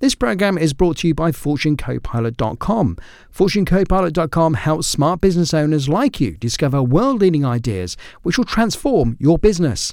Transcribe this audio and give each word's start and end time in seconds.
This 0.00 0.14
program 0.14 0.56
is 0.56 0.72
brought 0.72 0.96
to 0.98 1.08
you 1.08 1.14
by 1.14 1.30
FortuneCopilot.com. 1.30 2.96
FortuneCopilot.com 3.34 4.54
helps 4.54 4.86
smart 4.86 5.20
business 5.20 5.52
owners 5.52 5.90
like 5.90 6.18
you 6.18 6.38
discover 6.38 6.82
world 6.82 7.20
leading 7.20 7.44
ideas 7.44 7.98
which 8.22 8.38
will 8.38 8.46
transform 8.46 9.18
your 9.20 9.38
business. 9.38 9.92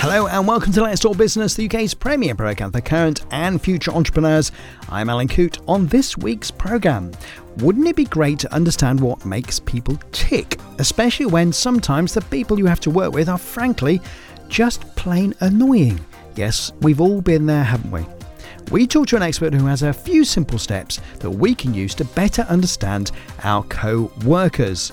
Hello 0.00 0.28
and 0.28 0.46
welcome 0.46 0.72
to 0.72 0.82
Let's 0.82 1.00
Talk 1.00 1.16
Business, 1.16 1.54
the 1.54 1.66
UK's 1.66 1.94
premier 1.94 2.36
program 2.36 2.70
for 2.70 2.80
current 2.80 3.26
and 3.32 3.60
future 3.60 3.90
entrepreneurs. 3.90 4.52
I'm 4.88 5.10
Alan 5.10 5.26
Coote. 5.26 5.58
On 5.66 5.88
this 5.88 6.16
week's 6.16 6.52
program, 6.52 7.10
wouldn't 7.56 7.88
it 7.88 7.96
be 7.96 8.04
great 8.04 8.38
to 8.38 8.54
understand 8.54 9.00
what 9.00 9.26
makes 9.26 9.58
people 9.58 9.98
tick, 10.12 10.60
especially 10.78 11.26
when 11.26 11.52
sometimes 11.52 12.14
the 12.14 12.20
people 12.20 12.56
you 12.56 12.66
have 12.66 12.78
to 12.80 12.90
work 12.90 13.12
with 13.12 13.28
are 13.28 13.36
frankly 13.36 14.00
just 14.48 14.82
plain 14.96 15.34
annoying? 15.40 16.00
Yes, 16.34 16.72
we've 16.80 17.00
all 17.00 17.20
been 17.20 17.46
there, 17.46 17.64
haven't 17.64 17.90
we? 17.90 18.04
We 18.70 18.86
talk 18.86 19.06
to 19.08 19.16
an 19.16 19.22
expert 19.22 19.54
who 19.54 19.66
has 19.66 19.82
a 19.82 19.92
few 19.92 20.24
simple 20.24 20.58
steps 20.58 21.00
that 21.20 21.30
we 21.30 21.54
can 21.54 21.72
use 21.72 21.94
to 21.94 22.04
better 22.04 22.42
understand 22.42 23.12
our 23.44 23.62
co 23.64 24.12
workers. 24.24 24.92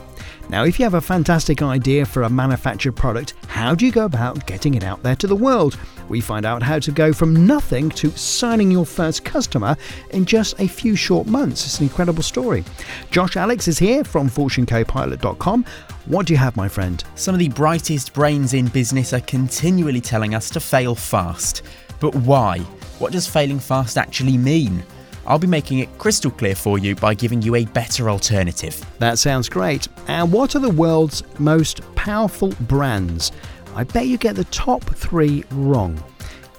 Now, 0.49 0.63
if 0.63 0.79
you 0.79 0.85
have 0.85 0.93
a 0.93 1.01
fantastic 1.01 1.61
idea 1.61 2.05
for 2.05 2.23
a 2.23 2.29
manufactured 2.29 2.93
product, 2.93 3.33
how 3.47 3.75
do 3.75 3.85
you 3.85 3.91
go 3.91 4.05
about 4.05 4.45
getting 4.45 4.75
it 4.75 4.83
out 4.83 5.03
there 5.03 5.15
to 5.17 5.27
the 5.27 5.35
world? 5.35 5.77
We 6.09 6.21
find 6.21 6.45
out 6.45 6.61
how 6.61 6.79
to 6.79 6.91
go 6.91 7.13
from 7.13 7.47
nothing 7.47 7.89
to 7.91 8.11
signing 8.11 8.71
your 8.71 8.85
first 8.85 9.25
customer 9.25 9.75
in 10.11 10.25
just 10.25 10.59
a 10.59 10.67
few 10.67 10.95
short 10.95 11.27
months. 11.27 11.65
It's 11.65 11.79
an 11.79 11.85
incredible 11.85 12.23
story. 12.23 12.63
Josh 13.11 13.37
Alex 13.37 13.67
is 13.67 13.79
here 13.79 14.03
from 14.03 14.29
FortuneCopilot.com. 14.29 15.65
What 16.05 16.27
do 16.27 16.33
you 16.33 16.37
have, 16.37 16.55
my 16.55 16.67
friend? 16.67 17.03
Some 17.15 17.33
of 17.33 17.39
the 17.39 17.49
brightest 17.49 18.13
brains 18.13 18.53
in 18.53 18.67
business 18.67 19.13
are 19.13 19.21
continually 19.21 20.01
telling 20.01 20.35
us 20.35 20.49
to 20.51 20.59
fail 20.59 20.95
fast. 20.95 21.63
But 21.99 22.13
why? 22.15 22.59
What 22.99 23.11
does 23.11 23.27
failing 23.27 23.59
fast 23.59 23.97
actually 23.97 24.37
mean? 24.37 24.83
I'll 25.27 25.39
be 25.39 25.47
making 25.47 25.79
it 25.79 25.97
crystal 25.97 26.29
clear 26.29 26.53
for 26.53 26.77
you 26.77 26.95
by 26.95 27.15
giving 27.15 27.41
you 27.41 27.55
a 27.55 27.65
better 27.65 28.09
alternative. 28.09 28.85
That 28.99 29.17
sounds 29.17 29.49
great. 29.49 29.87
And 30.07 30.31
what 30.31 30.55
are 30.55 30.59
the 30.59 30.69
world's 30.69 31.23
most 31.39 31.81
powerful 31.95 32.53
brands? 32.61 33.31
I 33.75 33.83
bet 33.83 34.07
you 34.07 34.17
get 34.17 34.37
the 34.37 34.45
top 34.45 34.83
three 34.83 35.43
wrong. 35.51 36.01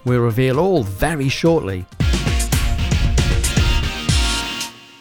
We'll 0.05 0.21
reveal 0.21 0.61
all 0.61 0.83
very 0.83 1.31
shortly. 1.31 1.87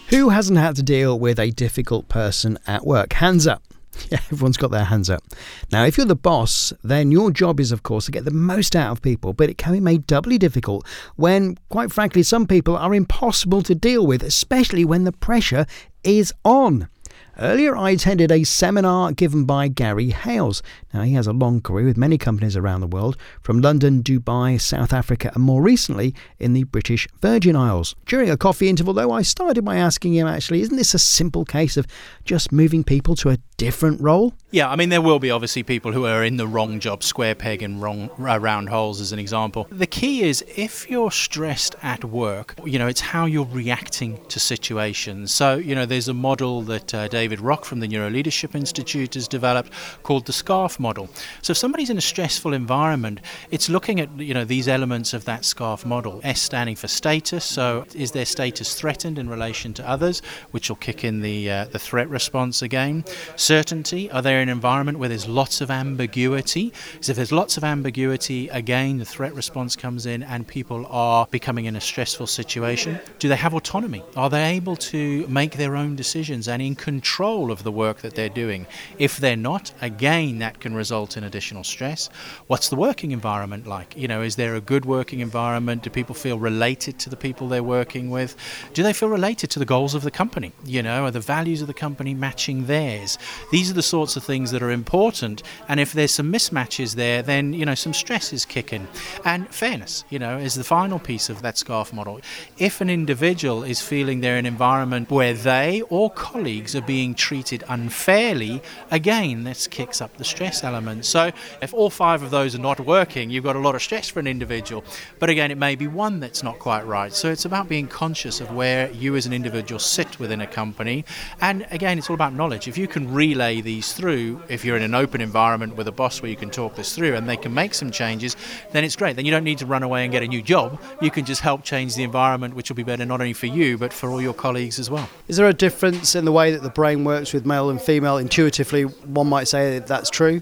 Who 0.09 0.29
hasn't 0.29 0.57
had 0.57 0.77
to 0.77 0.83
deal 0.83 1.19
with 1.19 1.39
a 1.39 1.51
difficult 1.51 2.07
person 2.07 2.57
at 2.65 2.85
work? 2.85 3.13
Hands 3.13 3.45
up. 3.45 3.61
Yeah, 4.11 4.19
everyone's 4.31 4.57
got 4.57 4.71
their 4.71 4.83
hands 4.83 5.09
up. 5.09 5.23
Now, 5.71 5.85
if 5.85 5.97
you're 5.97 6.05
the 6.05 6.15
boss, 6.17 6.73
then 6.83 7.11
your 7.11 7.31
job 7.31 7.61
is, 7.61 7.71
of 7.71 7.83
course, 7.83 8.05
to 8.05 8.11
get 8.11 8.25
the 8.25 8.31
most 8.31 8.75
out 8.75 8.91
of 8.91 9.01
people, 9.01 9.31
but 9.31 9.49
it 9.49 9.57
can 9.57 9.71
be 9.71 9.79
made 9.79 10.05
doubly 10.05 10.37
difficult 10.37 10.85
when, 11.15 11.57
quite 11.69 11.93
frankly, 11.93 12.21
some 12.21 12.45
people 12.45 12.75
are 12.75 12.93
impossible 12.93 13.61
to 13.63 13.73
deal 13.73 14.05
with, 14.05 14.21
especially 14.21 14.83
when 14.83 15.05
the 15.05 15.13
pressure 15.13 15.65
is 16.03 16.33
on. 16.43 16.89
Earlier, 17.37 17.75
I 17.75 17.89
attended 17.89 18.31
a 18.31 18.45
seminar 18.45 19.11
given 19.11 19.43
by 19.43 19.67
Gary 19.67 20.11
Hales. 20.11 20.63
Now, 20.93 21.01
he 21.01 21.13
has 21.15 21.27
a 21.27 21.33
long 21.33 21.59
career 21.59 21.85
with 21.85 21.97
many 21.97 22.17
companies 22.17 22.55
around 22.55 22.79
the 22.79 22.87
world, 22.87 23.17
from 23.41 23.59
London, 23.59 24.01
Dubai, 24.01 24.59
South 24.59 24.93
Africa, 24.93 25.31
and 25.35 25.43
more 25.43 25.61
recently 25.61 26.15
in 26.39 26.53
the 26.53 26.63
British 26.63 27.09
Virgin 27.21 27.57
Isles. 27.57 27.93
During 28.05 28.29
a 28.29 28.37
coffee 28.37 28.69
interval, 28.69 28.93
though, 28.93 29.11
I 29.11 29.21
started 29.21 29.65
by 29.65 29.75
asking 29.75 30.13
him 30.13 30.27
actually, 30.27 30.61
isn't 30.61 30.77
this 30.77 30.93
a 30.93 30.99
simple 30.99 31.43
case 31.43 31.75
of 31.75 31.87
just 32.23 32.53
moving 32.53 32.85
people 32.85 33.17
to 33.17 33.31
a 33.31 33.37
different 33.57 34.01
role? 34.01 34.33
Yeah, 34.51 34.69
I 34.69 34.75
mean, 34.75 34.89
there 34.89 35.01
will 35.01 35.19
be 35.19 35.31
obviously 35.31 35.63
people 35.63 35.91
who 35.91 36.05
are 36.05 36.23
in 36.23 36.37
the 36.37 36.47
wrong 36.47 36.79
job, 36.79 37.03
square 37.03 37.35
peg 37.35 37.61
and 37.61 37.81
wrong 37.81 38.09
uh, 38.19 38.39
round 38.39 38.69
holes, 38.69 39.01
as 39.01 39.11
an 39.11 39.19
example. 39.19 39.67
The 39.69 39.87
key 39.87 40.23
is 40.23 40.43
if 40.55 40.89
you're 40.89 41.11
stressed 41.11 41.75
at 41.81 42.05
work, 42.05 42.55
you 42.63 42.79
know, 42.79 42.87
it's 42.87 43.01
how 43.01 43.25
you're 43.25 43.45
reacting 43.45 44.23
to 44.27 44.39
situations. 44.39 45.33
So, 45.33 45.55
you 45.55 45.75
know, 45.75 45.85
there's 45.85 46.07
a 46.07 46.13
model 46.13 46.61
that 46.63 46.93
uh, 46.93 47.07
David 47.07 47.41
Rock 47.41 47.65
from 47.65 47.79
the 47.79 47.87
Neuro 47.87 48.09
Leadership 48.09 48.55
Institute 48.55 49.13
has 49.15 49.27
developed 49.27 49.71
called 50.03 50.25
the 50.25 50.33
SCARF 50.33 50.79
model. 50.79 51.09
So, 51.41 51.51
if 51.51 51.57
somebody's 51.57 51.89
in 51.89 51.97
a 51.97 52.01
stressful 52.01 52.53
environment, 52.53 53.21
it's 53.51 53.69
looking 53.69 53.99
at, 53.99 54.09
you 54.19 54.33
know, 54.33 54.45
these 54.45 54.67
elements 54.67 55.13
of 55.13 55.25
that 55.25 55.41
SCARF 55.41 55.85
model. 55.85 56.21
S 56.23 56.41
standing 56.41 56.75
for 56.75 56.87
status. 56.87 57.43
So, 57.43 57.85
is 57.93 58.11
their 58.11 58.25
status 58.25 58.75
threatened 58.75 59.17
in 59.19 59.29
relation 59.29 59.73
to 59.75 59.89
others, 59.89 60.21
which 60.51 60.69
will 60.69 60.77
kick 60.77 61.03
in 61.03 61.21
the, 61.21 61.49
uh, 61.49 61.65
the 61.65 61.79
threat 61.79 62.09
response 62.09 62.61
again? 62.61 63.03
Certainty. 63.45 64.09
Are 64.09 64.23
they 64.23 64.33
in 64.33 64.49
an 64.49 64.49
environment 64.49 64.97
where 64.97 65.07
there's 65.07 65.27
lots 65.27 65.61
of 65.61 65.69
ambiguity. 65.69 66.73
So 67.01 67.11
if 67.11 67.15
there's 67.15 67.31
lots 67.31 67.57
of 67.57 67.63
ambiguity, 67.63 68.47
again, 68.49 68.97
the 68.97 69.05
threat 69.05 69.35
response 69.35 69.75
comes 69.75 70.07
in 70.07 70.23
and 70.23 70.47
people 70.47 70.87
are 70.89 71.27
becoming 71.29 71.65
in 71.65 71.75
a 71.75 71.81
stressful 71.81 72.25
situation. 72.25 72.99
Do 73.19 73.29
they 73.29 73.35
have 73.35 73.53
autonomy? 73.53 74.01
Are 74.15 74.31
they 74.31 74.45
able 74.55 74.75
to 74.77 75.27
make 75.27 75.57
their 75.57 75.75
own 75.75 75.95
decisions 75.95 76.47
and 76.47 76.59
in 76.59 76.73
control 76.73 77.51
of 77.51 77.61
the 77.61 77.71
work 77.71 77.99
that 78.01 78.15
they're 78.15 78.29
doing? 78.29 78.65
If 78.97 79.17
they're 79.17 79.35
not, 79.35 79.71
again, 79.79 80.39
that 80.39 80.59
can 80.59 80.73
result 80.73 81.15
in 81.15 81.23
additional 81.23 81.63
stress. 81.63 82.09
What's 82.47 82.69
the 82.69 82.75
working 82.75 83.11
environment 83.11 83.67
like? 83.67 83.95
You 83.95 84.07
know, 84.07 84.23
is 84.23 84.37
there 84.37 84.55
a 84.55 84.61
good 84.61 84.85
working 84.85 85.19
environment? 85.19 85.83
Do 85.83 85.91
people 85.91 86.15
feel 86.15 86.39
related 86.39 86.97
to 86.97 87.11
the 87.11 87.17
people 87.17 87.47
they're 87.47 87.61
working 87.61 88.09
with? 88.09 88.35
Do 88.73 88.81
they 88.81 88.93
feel 88.93 89.09
related 89.09 89.51
to 89.51 89.59
the 89.59 89.65
goals 89.65 89.93
of 89.93 90.01
the 90.01 90.09
company? 90.09 90.51
You 90.65 90.81
know, 90.81 91.05
are 91.05 91.11
the 91.11 91.19
values 91.19 91.61
of 91.61 91.67
the 91.67 91.75
company 91.75 92.15
matching 92.15 92.65
theirs? 92.65 93.19
These 93.51 93.69
are 93.69 93.75
the 93.75 93.83
sorts 93.83 94.15
of 94.15 94.23
things 94.23 94.51
that 94.51 94.63
are 94.63 94.71
important. 94.71 95.43
And 95.67 95.79
if 95.79 95.93
there's 95.93 96.11
some 96.11 96.31
mismatches 96.31 96.95
there, 96.95 97.21
then 97.21 97.53
you 97.53 97.65
know 97.65 97.75
some 97.75 97.93
stresses 97.93 98.45
kick 98.45 98.73
in. 98.73 98.87
And 99.23 99.47
fairness, 99.53 100.05
you 100.09 100.19
know, 100.19 100.37
is 100.37 100.55
the 100.55 100.63
final 100.63 100.99
piece 100.99 101.29
of 101.29 101.41
that 101.41 101.55
SCARF 101.55 101.93
model. 101.93 102.19
If 102.57 102.81
an 102.81 102.89
individual 102.89 103.63
is 103.63 103.81
feeling 103.81 104.21
they're 104.21 104.37
in 104.37 104.45
an 104.45 104.53
environment 104.53 105.09
where 105.09 105.33
they 105.33 105.81
or 105.89 106.09
colleagues 106.11 106.75
are 106.75 106.81
being 106.81 107.13
treated 107.13 107.63
unfairly, 107.67 108.61
again, 108.91 109.43
this 109.43 109.67
kicks 109.67 110.01
up 110.01 110.15
the 110.17 110.23
stress 110.23 110.63
element. 110.63 111.05
So 111.05 111.31
if 111.61 111.73
all 111.73 111.89
five 111.89 112.21
of 112.21 112.31
those 112.31 112.55
are 112.55 112.59
not 112.59 112.79
working, 112.79 113.29
you've 113.29 113.43
got 113.43 113.55
a 113.55 113.59
lot 113.59 113.75
of 113.75 113.81
stress 113.81 114.07
for 114.07 114.19
an 114.19 114.27
individual. 114.27 114.83
But 115.19 115.29
again, 115.29 115.51
it 115.51 115.57
may 115.57 115.75
be 115.75 115.87
one 115.87 116.19
that's 116.19 116.43
not 116.43 116.59
quite 116.59 116.85
right. 116.85 117.11
So 117.11 117.29
it's 117.31 117.45
about 117.45 117.67
being 117.67 117.87
conscious 117.87 118.39
of 118.39 118.53
where 118.53 118.89
you 118.91 119.15
as 119.15 119.25
an 119.25 119.33
individual 119.33 119.79
sit 119.79 120.19
within 120.19 120.41
a 120.41 120.47
company. 120.47 121.03
And 121.41 121.65
again, 121.71 121.97
it's 121.97 122.09
all 122.09 122.15
about 122.15 122.33
knowledge. 122.33 122.67
If 122.67 122.77
you 122.77 122.87
can 122.87 123.13
relay 123.25 123.61
these 123.61 123.93
through, 123.93 124.41
if 124.49 124.63
you're 124.63 124.77
in 124.77 124.83
an 124.83 124.93
open 124.93 125.21
environment 125.21 125.75
with 125.75 125.87
a 125.87 125.91
boss 125.91 126.21
where 126.21 126.29
you 126.29 126.37
can 126.37 126.49
talk 126.49 126.75
this 126.75 126.95
through 126.95 127.15
and 127.15 127.27
they 127.27 127.37
can 127.37 127.53
make 127.53 127.73
some 127.73 127.91
changes, 127.91 128.35
then 128.71 128.83
it's 128.83 128.95
great. 128.95 129.15
Then 129.15 129.25
you 129.25 129.31
don't 129.31 129.43
need 129.43 129.57
to 129.59 129.65
run 129.65 129.83
away 129.83 130.03
and 130.03 130.11
get 130.11 130.23
a 130.23 130.27
new 130.27 130.41
job. 130.41 130.79
You 131.01 131.09
can 131.09 131.25
just 131.25 131.41
help 131.41 131.63
change 131.63 131.95
the 131.95 132.03
environment, 132.03 132.55
which 132.55 132.69
will 132.69 132.75
be 132.75 132.83
better 132.83 133.05
not 133.05 133.21
only 133.21 133.33
for 133.33 133.47
you, 133.47 133.77
but 133.77 133.91
for 133.91 134.09
all 134.09 134.21
your 134.21 134.33
colleagues 134.33 134.77
as 134.79 134.89
well. 134.89 135.09
Is 135.27 135.37
there 135.37 135.47
a 135.47 135.53
difference 135.53 136.15
in 136.15 136.25
the 136.25 136.31
way 136.31 136.51
that 136.51 136.61
the 136.61 136.69
brain 136.69 137.03
works 137.03 137.33
with 137.33 137.45
male 137.45 137.69
and 137.69 137.81
female? 137.81 138.17
Intuitively, 138.17 138.83
one 138.83 139.27
might 139.27 139.47
say 139.47 139.79
that 139.79 139.87
that's 139.87 140.09
true. 140.09 140.41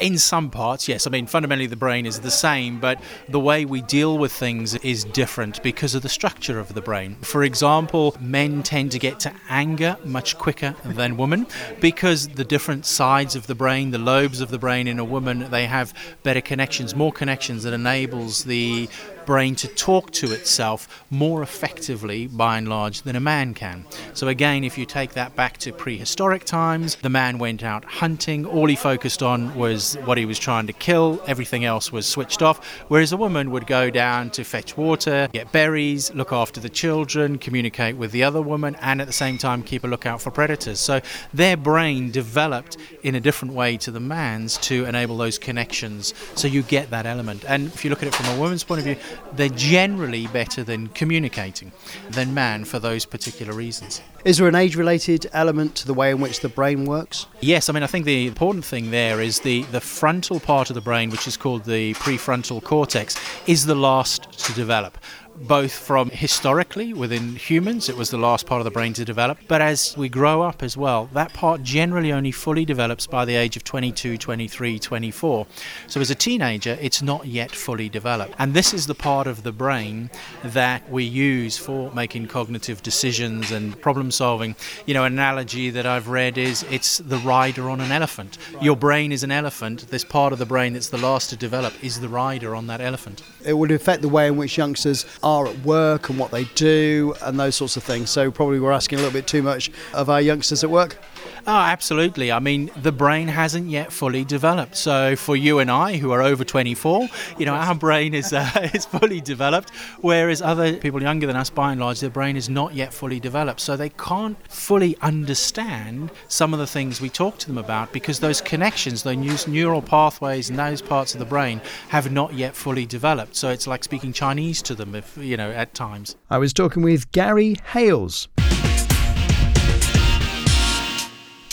In 0.00 0.18
some 0.18 0.50
parts, 0.50 0.88
yes. 0.88 1.06
I 1.06 1.10
mean, 1.10 1.26
fundamentally, 1.26 1.66
the 1.66 1.76
brain 1.76 2.04
is 2.04 2.20
the 2.20 2.30
same, 2.30 2.80
but 2.80 3.00
the 3.28 3.38
way 3.38 3.64
we 3.64 3.80
deal 3.80 4.18
with 4.18 4.32
things 4.32 4.74
is 4.76 5.04
different 5.04 5.62
because 5.62 5.94
of 5.94 6.02
the 6.02 6.08
structure 6.08 6.58
of 6.58 6.74
the 6.74 6.82
brain. 6.82 7.16
For 7.22 7.44
example, 7.44 8.16
men 8.20 8.64
tend 8.64 8.90
to 8.92 8.98
get 8.98 9.20
to 9.20 9.32
anger 9.48 9.96
much 10.04 10.36
quicker 10.36 10.74
than 10.84 11.16
women 11.16 11.46
because 11.80 12.28
the 12.28 12.44
different 12.44 12.86
sides 12.86 13.36
of 13.36 13.46
the 13.46 13.54
brain, 13.54 13.92
the 13.92 13.98
lobes 13.98 14.40
of 14.40 14.50
the 14.50 14.58
brain 14.58 14.88
in 14.88 14.98
a 14.98 15.04
woman, 15.04 15.48
they 15.50 15.66
have 15.66 15.94
better 16.24 16.40
connections, 16.40 16.96
more 16.96 17.12
connections 17.12 17.62
that 17.62 17.72
enables 17.72 18.44
the 18.44 18.88
brain 19.26 19.54
to 19.56 19.68
talk 19.68 20.10
to 20.12 20.32
itself 20.32 21.04
more 21.10 21.42
effectively, 21.42 22.26
by 22.26 22.58
and 22.58 22.68
large, 22.68 23.02
than 23.02 23.16
a 23.16 23.20
man 23.20 23.54
can. 23.54 23.84
So, 24.12 24.28
again, 24.28 24.64
if 24.64 24.76
you 24.78 24.86
take 24.86 25.12
that 25.14 25.34
back 25.36 25.58
to 25.58 25.72
prehistoric 25.72 26.44
times, 26.44 26.96
the 26.96 27.08
man 27.10 27.38
went 27.38 27.62
out 27.62 27.84
hunting. 27.84 28.46
All 28.46 28.66
he 28.66 28.76
focused 28.76 29.22
on 29.22 29.54
was 29.54 29.94
what 30.04 30.18
he 30.18 30.26
was 30.26 30.38
trying 30.38 30.66
to 30.66 30.72
kill, 30.72 31.22
everything 31.26 31.64
else 31.64 31.92
was 31.92 32.06
switched 32.06 32.42
off. 32.42 32.64
Whereas 32.88 33.12
a 33.12 33.16
woman 33.16 33.50
would 33.50 33.66
go 33.66 33.90
down 33.90 34.30
to 34.30 34.44
fetch 34.44 34.76
water, 34.76 35.28
get 35.32 35.52
berries, 35.52 36.12
look 36.14 36.32
after 36.32 36.60
the 36.60 36.68
children, 36.68 37.38
communicate 37.38 37.96
with 37.96 38.12
the 38.12 38.24
other 38.24 38.42
woman, 38.42 38.76
and 38.80 39.00
at 39.00 39.06
the 39.06 39.12
same 39.12 39.38
time 39.38 39.62
keep 39.62 39.84
a 39.84 39.86
lookout 39.86 40.20
for 40.20 40.30
predators. 40.30 40.80
So, 40.80 41.00
their 41.32 41.56
brain 41.56 42.10
developed 42.10 42.76
in 43.02 43.14
a 43.14 43.20
different 43.20 43.54
way 43.54 43.76
to 43.78 43.90
the 43.90 44.00
man's 44.00 44.58
to 44.58 44.84
enable 44.84 45.16
those 45.16 45.38
connections. 45.38 46.14
So, 46.34 46.48
you 46.48 46.62
get 46.62 46.90
that 46.90 47.06
element. 47.06 47.44
And 47.46 47.66
if 47.68 47.84
you 47.84 47.90
look 47.90 48.02
at 48.02 48.08
it 48.08 48.14
from 48.14 48.26
a 48.26 48.38
woman's 48.38 48.64
point 48.64 48.80
of 48.80 48.84
view, 48.84 48.96
they're 49.32 49.48
generally 49.48 50.26
better 50.28 50.62
than 50.62 50.88
communicating 50.88 51.72
than 52.10 52.34
man 52.34 52.64
for 52.64 52.78
those 52.78 53.04
particular 53.04 53.52
reasons. 53.52 54.00
Is 54.24 54.38
there 54.38 54.48
an 54.48 54.54
age 54.54 54.76
related 54.76 55.26
element 55.32 55.74
to 55.76 55.86
the 55.86 55.94
way 55.94 56.10
in 56.10 56.20
which 56.20 56.40
the 56.40 56.48
brain 56.48 56.84
works? 56.84 57.26
Yes, 57.40 57.68
I 57.68 57.72
mean, 57.72 57.82
I 57.82 57.86
think 57.86 58.06
the 58.06 58.26
important 58.26 58.64
thing 58.64 58.90
there 58.90 59.20
is 59.20 59.40
the, 59.40 59.62
the 59.64 59.80
frontal 59.80 60.40
part 60.40 60.70
of 60.70 60.74
the 60.74 60.80
brain, 60.80 61.10
which 61.10 61.26
is 61.26 61.36
called 61.36 61.64
the 61.64 61.92
prefrontal 61.94 62.62
cortex, 62.62 63.16
is 63.46 63.66
the 63.66 63.74
last 63.74 64.32
to 64.46 64.52
develop 64.54 64.98
both 65.36 65.72
from 65.72 66.10
historically 66.10 66.92
within 66.92 67.36
humans, 67.36 67.88
it 67.88 67.96
was 67.96 68.10
the 68.10 68.18
last 68.18 68.46
part 68.46 68.60
of 68.60 68.64
the 68.64 68.70
brain 68.70 68.92
to 68.94 69.04
develop, 69.04 69.38
but 69.48 69.60
as 69.60 69.96
we 69.96 70.08
grow 70.08 70.42
up 70.42 70.62
as 70.62 70.76
well, 70.76 71.08
that 71.12 71.32
part 71.32 71.62
generally 71.62 72.12
only 72.12 72.30
fully 72.30 72.64
develops 72.64 73.06
by 73.06 73.24
the 73.24 73.34
age 73.34 73.56
of 73.56 73.64
22, 73.64 74.16
23, 74.16 74.78
24. 74.78 75.46
So 75.86 76.00
as 76.00 76.10
a 76.10 76.14
teenager, 76.14 76.78
it's 76.80 77.02
not 77.02 77.26
yet 77.26 77.50
fully 77.50 77.88
developed. 77.88 78.34
And 78.38 78.54
this 78.54 78.72
is 78.72 78.86
the 78.86 78.94
part 78.94 79.26
of 79.26 79.42
the 79.42 79.52
brain 79.52 80.10
that 80.42 80.88
we 80.90 81.04
use 81.04 81.58
for 81.58 81.92
making 81.92 82.28
cognitive 82.28 82.82
decisions 82.82 83.50
and 83.50 83.80
problem 83.80 84.10
solving. 84.10 84.56
You 84.86 84.94
know, 84.94 85.04
an 85.04 85.14
analogy 85.14 85.70
that 85.70 85.86
I've 85.86 86.08
read 86.08 86.38
is 86.38 86.64
it's 86.70 86.98
the 86.98 87.18
rider 87.18 87.70
on 87.70 87.80
an 87.80 87.92
elephant. 87.92 88.38
Your 88.60 88.76
brain 88.76 89.12
is 89.12 89.22
an 89.22 89.30
elephant. 89.30 89.88
This 89.90 90.04
part 90.04 90.32
of 90.32 90.38
the 90.38 90.46
brain 90.46 90.72
that's 90.72 90.88
the 90.88 90.98
last 90.98 91.30
to 91.30 91.36
develop 91.36 91.72
is 91.82 92.00
the 92.00 92.08
rider 92.08 92.54
on 92.54 92.66
that 92.68 92.80
elephant. 92.80 93.22
It 93.44 93.54
would 93.54 93.70
affect 93.70 94.02
the 94.02 94.08
way 94.08 94.28
in 94.28 94.36
which 94.36 94.56
youngsters 94.56 95.04
are 95.24 95.48
at 95.48 95.58
work 95.64 96.10
and 96.10 96.18
what 96.18 96.30
they 96.30 96.44
do 96.54 97.14
and 97.22 97.40
those 97.40 97.56
sorts 97.56 97.76
of 97.76 97.82
things. 97.82 98.10
So 98.10 98.30
probably 98.30 98.60
we're 98.60 98.72
asking 98.72 98.98
a 98.98 99.02
little 99.02 99.18
bit 99.18 99.26
too 99.26 99.42
much 99.42 99.70
of 99.94 100.10
our 100.10 100.20
youngsters 100.20 100.62
at 100.62 100.70
work. 100.70 100.98
Oh, 101.46 101.52
absolutely. 101.52 102.32
I 102.32 102.38
mean, 102.38 102.70
the 102.76 102.92
brain 102.92 103.28
hasn't 103.28 103.68
yet 103.68 103.92
fully 103.92 104.24
developed. 104.24 104.76
So 104.76 105.14
for 105.14 105.36
you 105.36 105.58
and 105.58 105.70
I, 105.70 105.98
who 105.98 106.10
are 106.10 106.22
over 106.22 106.42
24, 106.42 107.08
you 107.38 107.44
know, 107.44 107.52
our 107.52 107.74
brain 107.74 108.14
is 108.14 108.32
uh, 108.32 108.70
is 108.74 108.86
fully 108.86 109.20
developed, 109.20 109.70
whereas 110.00 110.40
other 110.40 110.76
people 110.76 111.02
younger 111.02 111.26
than 111.26 111.36
us, 111.36 111.50
by 111.50 111.72
and 111.72 111.80
large, 111.80 112.00
their 112.00 112.08
brain 112.08 112.36
is 112.36 112.48
not 112.48 112.74
yet 112.74 112.94
fully 112.94 113.20
developed. 113.20 113.60
So 113.60 113.76
they 113.76 113.90
can't 113.90 114.38
fully 114.50 114.96
understand 115.02 116.10
some 116.28 116.54
of 116.54 116.60
the 116.60 116.66
things 116.66 117.00
we 117.00 117.10
talk 117.10 117.36
to 117.38 117.46
them 117.46 117.58
about 117.58 117.92
because 117.92 118.20
those 118.20 118.40
connections, 118.40 119.02
those 119.02 119.46
neural 119.46 119.82
pathways, 119.82 120.48
and 120.48 120.58
those 120.58 120.80
parts 120.80 121.14
of 121.14 121.18
the 121.18 121.26
brain 121.26 121.60
have 121.88 122.10
not 122.10 122.32
yet 122.32 122.56
fully 122.56 122.86
developed. 122.86 123.36
So 123.36 123.50
it's 123.50 123.66
like 123.66 123.84
speaking 123.84 124.14
Chinese 124.14 124.62
to 124.62 124.74
them, 124.74 124.94
if 124.94 125.16
you 125.18 125.36
know, 125.36 125.50
at 125.50 125.74
times. 125.74 126.16
I 126.30 126.38
was 126.38 126.54
talking 126.54 126.82
with 126.82 127.12
Gary 127.12 127.56
Hales. 127.72 128.28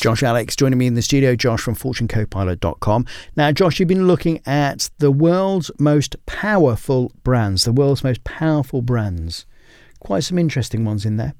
Josh 0.01 0.23
Alex 0.23 0.55
joining 0.55 0.79
me 0.79 0.87
in 0.87 0.95
the 0.95 1.01
studio, 1.03 1.35
Josh 1.35 1.61
from 1.61 1.75
FortuneCopilot.com. 1.75 3.05
Now, 3.35 3.51
Josh, 3.51 3.79
you've 3.79 3.87
been 3.87 4.07
looking 4.07 4.41
at 4.47 4.89
the 4.97 5.11
world's 5.11 5.69
most 5.77 6.15
powerful 6.25 7.11
brands, 7.23 7.65
the 7.65 7.71
world's 7.71 8.03
most 8.03 8.23
powerful 8.23 8.81
brands. 8.81 9.45
Quite 9.99 10.23
some 10.23 10.39
interesting 10.39 10.85
ones 10.85 11.05
in 11.05 11.17
there. 11.17 11.35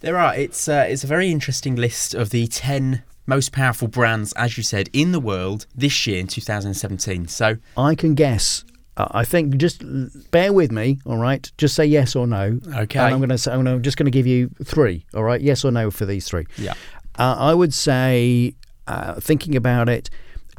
There 0.00 0.16
are. 0.16 0.34
It's 0.34 0.66
uh, 0.66 0.86
it's 0.88 1.04
a 1.04 1.06
very 1.06 1.30
interesting 1.30 1.76
list 1.76 2.14
of 2.14 2.30
the 2.30 2.46
ten 2.46 3.02
most 3.26 3.52
powerful 3.52 3.86
brands, 3.86 4.32
as 4.32 4.56
you 4.56 4.62
said, 4.62 4.88
in 4.94 5.12
the 5.12 5.20
world 5.20 5.66
this 5.74 6.06
year 6.06 6.18
in 6.18 6.26
2017. 6.26 7.28
So 7.28 7.58
I 7.76 7.94
can 7.94 8.14
guess. 8.14 8.64
Uh, 8.96 9.08
I 9.10 9.24
think 9.24 9.56
just 9.58 9.82
bear 10.30 10.52
with 10.54 10.72
me, 10.72 10.98
all 11.04 11.18
right? 11.18 11.50
Just 11.58 11.74
say 11.74 11.84
yes 11.84 12.16
or 12.16 12.26
no. 12.26 12.58
Okay. 12.66 12.98
And 12.98 13.14
I'm 13.14 13.28
to 13.28 13.36
say 13.36 13.52
I'm 13.52 13.82
just 13.82 13.98
going 13.98 14.06
to 14.06 14.10
give 14.10 14.26
you 14.26 14.50
three, 14.64 15.04
all 15.12 15.22
right? 15.22 15.40
Yes 15.40 15.64
or 15.64 15.70
no 15.70 15.90
for 15.90 16.06
these 16.06 16.26
three. 16.26 16.46
Yeah. 16.56 16.72
Uh, 17.18 17.36
I 17.38 17.54
would 17.54 17.72
say, 17.74 18.54
uh, 18.86 19.14
thinking 19.20 19.56
about 19.56 19.88
it, 19.88 20.10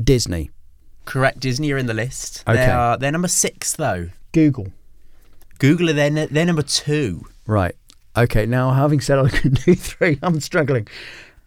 Disney. 0.03 0.49
Correct. 1.05 1.39
Disney 1.39 1.71
are 1.71 1.77
in 1.77 1.85
the 1.85 1.93
list. 1.93 2.43
Okay. 2.47 2.57
They 2.57 2.71
are, 2.71 2.97
they're 2.97 3.11
number 3.11 3.27
six, 3.27 3.73
though. 3.73 4.09
Google. 4.33 4.67
Google 5.59 5.89
are 5.89 5.93
then 5.93 6.27
they're 6.31 6.45
number 6.45 6.61
two. 6.61 7.25
Right. 7.45 7.75
Okay. 8.15 8.45
Now, 8.45 8.71
having 8.71 8.99
said 8.99 9.19
I 9.19 9.29
can 9.29 9.53
do 9.65 9.75
three, 9.75 10.19
I'm 10.21 10.39
struggling. 10.39 10.87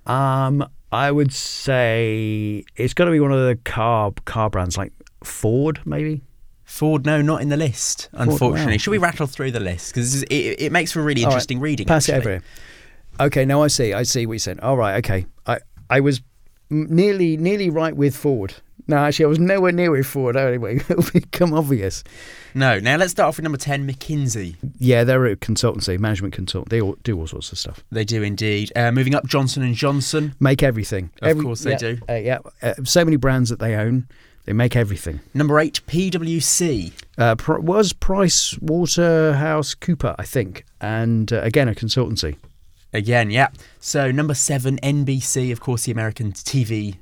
Um, 0.07 0.67
I 0.93 1.11
would 1.13 1.33
say 1.33 2.65
it's 2.77 2.95
got 2.95 3.05
to 3.05 3.11
be 3.11 3.21
one 3.21 3.33
of 3.33 3.47
the 3.47 3.57
car 3.65 4.13
car 4.25 4.51
brands 4.51 4.77
like 4.77 4.93
Ford, 5.23 5.81
maybe. 5.85 6.23
Ford, 6.65 7.05
no, 7.05 7.21
not 7.21 7.43
in 7.43 7.49
the 7.49 7.57
list. 7.57 8.09
Unfortunately, 8.13 8.75
wow. 8.75 8.79
should 8.79 8.91
we 8.93 8.99
rattle 8.99 9.27
through 9.27 9.51
the 9.51 9.61
list 9.61 9.93
because 9.93 10.23
it, 10.23 10.35
it 10.35 10.73
makes 10.73 10.93
for 10.93 11.03
really 11.03 11.23
All 11.23 11.27
right, 11.27 11.35
interesting 11.35 11.61
reading. 11.61 11.87
Pass 11.87 12.09
it 12.09 12.15
over 12.15 12.31
here. 12.31 12.43
Okay. 13.21 13.45
Now 13.45 13.63
I 13.63 13.69
see. 13.69 13.93
I 13.93 14.03
see 14.03 14.27
what 14.27 14.35
you 14.35 14.39
said. 14.39 14.61
All 14.61 14.77
right. 14.77 14.97
Okay. 15.05 15.27
I 15.47 15.59
I 15.89 16.01
was 16.01 16.21
nearly 16.71 17.37
nearly 17.37 17.71
right 17.71 17.95
with 17.97 18.17
Ford. 18.17 18.55
No, 18.87 18.97
actually, 18.97 19.27
I 19.27 19.29
was 19.29 19.39
nowhere 19.39 19.71
near 19.71 19.93
with 19.93 20.07
Ford. 20.07 20.37
Anyway, 20.41 20.77
it'll 20.77 21.05
become 21.13 21.53
obvious. 21.55 22.03
No, 22.55 22.81
now 22.81 22.97
let's 22.97 23.13
start 23.13 23.29
off 23.29 23.37
with 23.37 23.45
number 23.45 23.59
ten, 23.59 23.87
McKinsey. 23.89 24.57
Yeah, 24.79 25.05
they're 25.05 25.27
a 25.27 25.37
consultancy, 25.37 25.97
management 25.97 26.35
consult. 26.35 26.71
They 26.71 26.81
all, 26.81 26.97
do 27.05 27.17
all 27.17 27.29
sorts 27.29 27.53
of 27.53 27.59
stuff. 27.59 27.85
They 27.93 28.05
do 28.05 28.23
indeed. 28.25 28.73
Uh, 28.75 28.91
moving 28.91 29.15
up, 29.15 29.27
Johnson 29.27 29.63
and 29.63 29.77
Johnson. 29.77 30.35
Make 30.41 30.65
everything. 30.65 31.11
Of 31.23 31.29
Every- 31.29 31.45
course 31.45 31.61
they 31.61 31.73
yeah, 31.73 31.77
do. 31.77 31.99
Uh, 32.09 32.15
yeah, 32.15 32.39
uh, 32.63 32.75
so 32.83 33.05
many 33.05 33.17
brands 33.17 33.51
that 33.51 33.61
they 33.61 33.77
own. 33.77 34.09
They 34.47 34.55
make 34.55 34.75
everything. 34.75 35.21
Number 35.35 35.61
eight, 35.61 35.81
PwC. 35.87 36.93
Uh, 37.17 37.37
Pr- 37.37 37.61
was 37.61 37.93
Price 37.93 38.59
Waterhouse 38.61 39.75
Cooper, 39.75 40.17
I 40.19 40.25
think, 40.25 40.65
and 40.81 41.33
uh, 41.33 41.43
again 41.43 41.69
a 41.69 41.75
consultancy. 41.75 42.37
Again, 42.93 43.31
yeah. 43.31 43.49
So 43.79 44.11
number 44.11 44.35
seven, 44.35 44.79
NBC, 44.83 45.53
of 45.53 45.61
course, 45.61 45.85
the 45.85 45.93
American 45.93 46.33
TV 46.33 46.97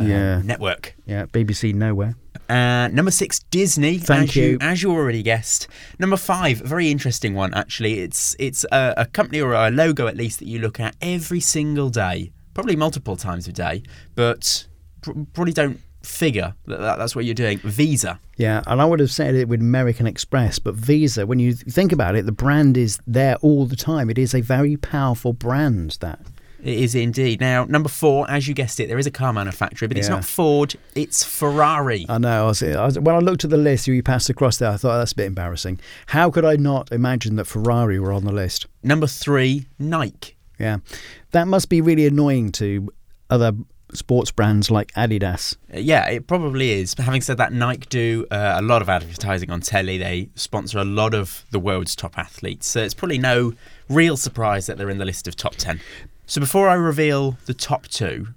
uh, 0.00 0.04
Yeah. 0.04 0.42
network. 0.42 0.94
Yeah, 1.06 1.26
BBC 1.26 1.74
nowhere. 1.74 2.14
Uh, 2.48 2.88
number 2.92 3.10
six, 3.10 3.40
Disney. 3.50 3.98
Thank 3.98 4.30
as 4.30 4.36
you. 4.36 4.58
As 4.60 4.82
you 4.82 4.90
already 4.92 5.22
guessed. 5.22 5.68
Number 5.98 6.16
five, 6.16 6.60
a 6.60 6.66
very 6.66 6.90
interesting 6.90 7.34
one 7.34 7.54
actually. 7.54 8.00
It's 8.00 8.36
it's 8.38 8.64
a, 8.72 8.94
a 8.96 9.06
company 9.06 9.40
or 9.40 9.52
a 9.54 9.70
logo 9.70 10.06
at 10.06 10.16
least 10.16 10.38
that 10.40 10.46
you 10.48 10.58
look 10.58 10.78
at 10.80 10.94
every 11.00 11.40
single 11.40 11.88
day, 11.90 12.30
probably 12.54 12.76
multiple 12.76 13.16
times 13.16 13.48
a 13.48 13.52
day, 13.52 13.82
but 14.14 14.66
pr- 15.02 15.12
probably 15.32 15.52
don't 15.52 15.80
figure 16.02 16.54
that, 16.66 16.80
that 16.80 16.98
that's 16.98 17.14
what 17.14 17.24
you're 17.24 17.34
doing. 17.34 17.58
Visa. 17.58 18.18
Yeah, 18.36 18.62
and 18.66 18.80
I 18.80 18.84
would 18.84 19.00
have 19.00 19.10
said 19.10 19.34
it 19.34 19.48
with 19.48 19.60
American 19.60 20.06
Express, 20.06 20.58
but 20.58 20.74
Visa, 20.74 21.26
when 21.26 21.38
you 21.38 21.54
think 21.54 21.92
about 21.92 22.16
it, 22.16 22.26
the 22.26 22.32
brand 22.32 22.76
is 22.76 22.98
there 23.06 23.36
all 23.36 23.66
the 23.66 23.76
time. 23.76 24.10
It 24.10 24.18
is 24.18 24.34
a 24.34 24.40
very 24.40 24.76
powerful 24.76 25.32
brand. 25.32 25.98
That 26.00 26.20
It 26.62 26.78
is 26.78 26.94
indeed. 26.94 27.40
Now, 27.40 27.64
number 27.64 27.88
four, 27.88 28.28
as 28.30 28.48
you 28.48 28.54
guessed 28.54 28.80
it, 28.80 28.88
there 28.88 28.98
is 28.98 29.06
a 29.06 29.10
car 29.10 29.32
manufacturer, 29.32 29.88
but 29.88 29.98
it's 29.98 30.08
not 30.08 30.24
Ford, 30.24 30.74
it's 30.94 31.22
Ferrari. 31.22 32.06
I 32.08 32.18
know. 32.18 32.44
I 32.44 32.46
was, 32.48 32.62
I 32.62 32.84
was, 32.84 32.98
when 32.98 33.14
I 33.14 33.18
looked 33.18 33.44
at 33.44 33.50
the 33.50 33.56
list 33.56 33.86
you 33.86 34.02
passed 34.02 34.30
across 34.30 34.56
there, 34.58 34.70
I 34.70 34.76
thought 34.76 34.94
oh, 34.94 34.98
that's 34.98 35.12
a 35.12 35.16
bit 35.16 35.26
embarrassing. 35.26 35.78
How 36.06 36.30
could 36.30 36.44
I 36.44 36.56
not 36.56 36.90
imagine 36.92 37.36
that 37.36 37.46
Ferrari 37.46 37.98
were 38.00 38.12
on 38.12 38.24
the 38.24 38.32
list? 38.32 38.66
number 38.82 39.06
three, 39.06 39.66
Nike. 39.78 40.36
Yeah, 40.58 40.78
that 41.32 41.48
must 41.48 41.68
be 41.68 41.80
really 41.80 42.06
annoying 42.06 42.52
to 42.52 42.88
other 43.30 43.52
sports 43.94 44.30
brands 44.30 44.70
like 44.70 44.92
Adidas. 44.92 45.56
Uh, 45.74 45.78
Yeah, 45.78 46.06
it 46.08 46.26
probably 46.26 46.72
is. 46.72 46.94
Having 46.94 47.20
said 47.22 47.36
that, 47.38 47.52
Nike 47.52 47.86
do 47.88 48.26
uh, 48.30 48.54
a 48.58 48.62
lot 48.62 48.82
of 48.82 48.88
advertising 48.88 49.50
on 49.50 49.60
telly. 49.60 49.98
They 49.98 50.28
sponsor 50.34 50.78
a 50.78 50.84
lot 50.84 51.14
of 51.14 51.44
the 51.50 51.58
world's 51.58 51.94
top 51.96 52.18
athletes. 52.18 52.66
So 52.66 52.80
it's 52.80 52.94
probably 52.94 53.18
no 53.18 53.52
real 53.88 54.16
surprise 54.16 54.66
that 54.66 54.78
they're 54.78 54.90
in 54.90 54.98
the 54.98 55.04
list 55.04 55.28
of 55.28 55.36
top 55.36 55.56
10. 55.56 55.80
So 56.26 56.40
before 56.40 56.68
I 56.68 56.74
reveal 56.74 57.36
the 57.46 57.54
top 57.54 57.86
two, 57.88 58.28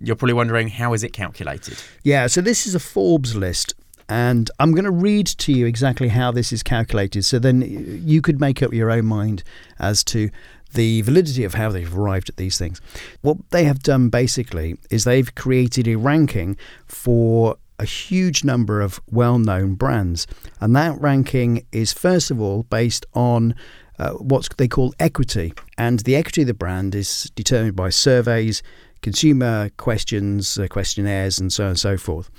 you're 0.00 0.16
probably 0.16 0.34
wondering 0.34 0.68
how 0.68 0.92
is 0.92 1.02
it 1.02 1.12
calculated? 1.12 1.78
Yeah, 2.02 2.26
so 2.26 2.40
this 2.40 2.66
is 2.66 2.74
a 2.74 2.80
Forbes 2.80 3.34
list, 3.34 3.74
and 4.08 4.50
I'm 4.60 4.72
going 4.72 4.84
to 4.84 4.90
read 4.90 5.26
to 5.26 5.52
you 5.52 5.66
exactly 5.66 6.08
how 6.08 6.30
this 6.30 6.52
is 6.52 6.62
calculated. 6.62 7.24
So 7.24 7.38
then 7.38 7.62
you 8.04 8.22
could 8.22 8.40
make 8.40 8.62
up 8.62 8.72
your 8.72 8.90
own 8.90 9.06
mind 9.06 9.42
as 9.78 10.04
to 10.04 10.30
the 10.74 11.02
validity 11.02 11.44
of 11.44 11.54
how 11.54 11.70
they've 11.70 11.96
arrived 11.96 12.28
at 12.28 12.36
these 12.36 12.58
things. 12.58 12.80
What 13.22 13.38
they 13.50 13.64
have 13.64 13.82
done 13.82 14.08
basically 14.08 14.76
is 14.90 15.04
they've 15.04 15.34
created 15.34 15.88
a 15.88 15.96
ranking 15.96 16.56
for 16.86 17.56
a 17.78 17.84
huge 17.84 18.44
number 18.44 18.80
of 18.80 19.00
well 19.10 19.38
known 19.38 19.74
brands, 19.74 20.26
and 20.60 20.74
that 20.76 21.00
ranking 21.00 21.64
is 21.72 21.92
first 21.92 22.30
of 22.30 22.40
all 22.40 22.64
based 22.64 23.06
on 23.14 23.54
uh, 23.98 24.12
what 24.12 24.48
they 24.58 24.68
call 24.68 24.94
equity. 24.98 25.52
And 25.76 26.00
the 26.00 26.16
equity 26.16 26.42
of 26.42 26.46
the 26.48 26.54
brand 26.54 26.94
is 26.94 27.30
determined 27.34 27.76
by 27.76 27.90
surveys, 27.90 28.62
consumer 29.02 29.70
questions, 29.76 30.58
uh, 30.58 30.66
questionnaires, 30.68 31.38
and 31.38 31.52
so 31.52 31.64
on 31.64 31.70
and 31.70 31.78
so 31.78 31.96
forth. 31.96 32.30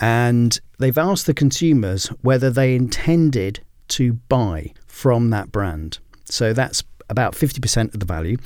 And 0.00 0.60
they've 0.78 0.98
asked 0.98 1.26
the 1.26 1.34
consumers 1.34 2.06
whether 2.22 2.50
they 2.50 2.74
intended 2.74 3.60
to 3.88 4.14
buy 4.14 4.72
from 4.86 5.30
that 5.30 5.52
brand. 5.52 5.98
So 6.24 6.52
that's 6.52 6.82
about 7.08 7.34
50% 7.34 7.94
of 7.94 8.00
the 8.00 8.06
value 8.06 8.36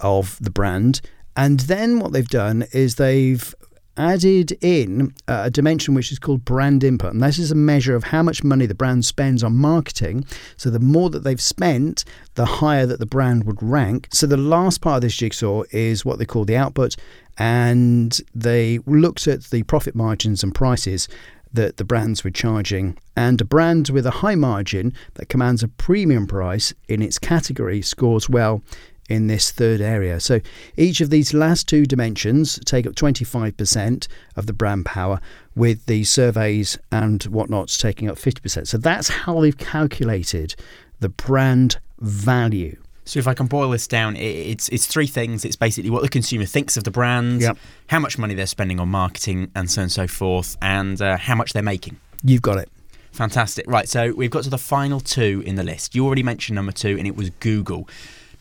of 0.00 0.38
the 0.40 0.50
brand. 0.50 1.00
And 1.36 1.60
then 1.60 1.98
what 1.98 2.12
they've 2.12 2.28
done 2.28 2.66
is 2.72 2.96
they've 2.96 3.54
added 3.96 4.50
in 4.60 5.14
a 5.28 5.48
dimension 5.50 5.94
which 5.94 6.10
is 6.10 6.18
called 6.18 6.44
brand 6.44 6.82
input. 6.82 7.12
And 7.12 7.22
this 7.22 7.38
is 7.38 7.52
a 7.52 7.56
measure 7.56 7.94
of 7.94 8.04
how 8.04 8.22
much 8.24 8.42
money 8.42 8.66
the 8.66 8.74
brand 8.74 9.04
spends 9.04 9.44
on 9.44 9.54
marketing. 9.54 10.24
So 10.56 10.68
the 10.68 10.80
more 10.80 11.10
that 11.10 11.22
they've 11.22 11.40
spent, 11.40 12.04
the 12.34 12.44
higher 12.44 12.86
that 12.86 12.98
the 12.98 13.06
brand 13.06 13.44
would 13.44 13.62
rank. 13.62 14.08
So 14.12 14.26
the 14.26 14.36
last 14.36 14.80
part 14.80 14.96
of 14.96 15.02
this 15.02 15.16
jigsaw 15.16 15.62
is 15.70 16.04
what 16.04 16.18
they 16.18 16.26
call 16.26 16.44
the 16.44 16.56
output. 16.56 16.96
And 17.38 18.20
they 18.34 18.78
looked 18.86 19.28
at 19.28 19.44
the 19.44 19.62
profit 19.64 19.94
margins 19.94 20.42
and 20.42 20.54
prices 20.54 21.08
that 21.54 21.78
the 21.78 21.84
brands 21.84 22.22
were 22.22 22.30
charging. 22.30 22.98
And 23.16 23.40
a 23.40 23.44
brand 23.44 23.88
with 23.88 24.06
a 24.06 24.10
high 24.22 24.34
margin 24.34 24.92
that 25.14 25.28
commands 25.28 25.62
a 25.62 25.68
premium 25.68 26.26
price 26.26 26.74
in 26.88 27.00
its 27.00 27.18
category 27.18 27.80
scores 27.80 28.28
well 28.28 28.62
in 29.08 29.26
this 29.26 29.50
third 29.50 29.80
area. 29.80 30.18
So 30.20 30.40
each 30.76 31.00
of 31.00 31.10
these 31.10 31.34
last 31.34 31.68
two 31.68 31.86
dimensions 31.86 32.58
take 32.64 32.86
up 32.86 32.94
25% 32.94 34.08
of 34.36 34.46
the 34.46 34.52
brand 34.52 34.86
power, 34.86 35.20
with 35.54 35.86
the 35.86 36.04
surveys 36.04 36.78
and 36.90 37.22
whatnots 37.24 37.78
taking 37.78 38.08
up 38.08 38.16
50%. 38.16 38.66
So 38.66 38.78
that's 38.78 39.08
how 39.08 39.40
they've 39.40 39.56
calculated 39.56 40.54
the 41.00 41.08
brand 41.08 41.78
value. 42.00 42.76
So 43.06 43.18
if 43.18 43.28
I 43.28 43.34
can 43.34 43.46
boil 43.46 43.70
this 43.70 43.86
down, 43.86 44.16
it's 44.16 44.68
it's 44.70 44.86
three 44.86 45.06
things. 45.06 45.44
It's 45.44 45.56
basically 45.56 45.90
what 45.90 46.02
the 46.02 46.08
consumer 46.08 46.46
thinks 46.46 46.76
of 46.76 46.84
the 46.84 46.90
brand, 46.90 47.42
Yep. 47.42 47.58
how 47.88 47.98
much 47.98 48.16
money 48.18 48.34
they're 48.34 48.46
spending 48.46 48.80
on 48.80 48.88
marketing, 48.88 49.50
and 49.54 49.70
so 49.70 49.80
on 49.80 49.84
and 49.84 49.92
so 49.92 50.06
forth, 50.06 50.56
and 50.62 51.00
uh, 51.02 51.16
how 51.18 51.34
much 51.34 51.52
they're 51.52 51.62
making. 51.62 51.98
You've 52.22 52.42
got 52.42 52.56
it. 52.58 52.70
Fantastic. 53.12 53.66
Right, 53.68 53.88
so 53.88 54.12
we've 54.14 54.30
got 54.30 54.42
to 54.44 54.50
the 54.50 54.58
final 54.58 55.00
two 55.00 55.42
in 55.46 55.54
the 55.54 55.62
list. 55.62 55.94
You 55.94 56.04
already 56.06 56.22
mentioned 56.22 56.56
number 56.56 56.72
two, 56.72 56.96
and 56.98 57.06
it 57.06 57.14
was 57.14 57.30
Google. 57.40 57.88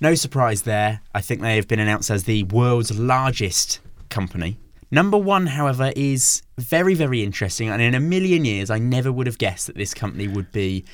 No 0.01 0.15
surprise 0.15 0.63
there. 0.63 1.01
I 1.13 1.21
think 1.21 1.41
they 1.41 1.55
have 1.57 1.67
been 1.67 1.79
announced 1.79 2.09
as 2.09 2.23
the 2.23 2.43
world's 2.43 2.97
largest 2.97 3.79
company. 4.09 4.57
Number 4.89 5.17
one, 5.17 5.47
however, 5.47 5.91
is 5.95 6.41
very, 6.57 6.93
very 6.93 7.23
interesting. 7.23 7.69
And 7.69 7.81
in 7.81 7.95
a 7.95 7.99
million 7.99 8.45
years, 8.45 8.69
I 8.69 8.79
never 8.79 9.11
would 9.11 9.27
have 9.27 9.37
guessed 9.37 9.67
that 9.67 9.75
this 9.75 9.93
company 9.93 10.27
would 10.27 10.51
be 10.51 10.85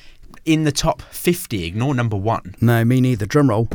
in 0.44 0.64
the 0.64 0.72
top 0.72 1.02
50. 1.02 1.64
Ignore 1.64 1.94
number 1.94 2.16
one. 2.16 2.54
No, 2.60 2.84
me 2.84 3.00
neither. 3.00 3.26
Drum 3.26 3.50
roll. 3.50 3.68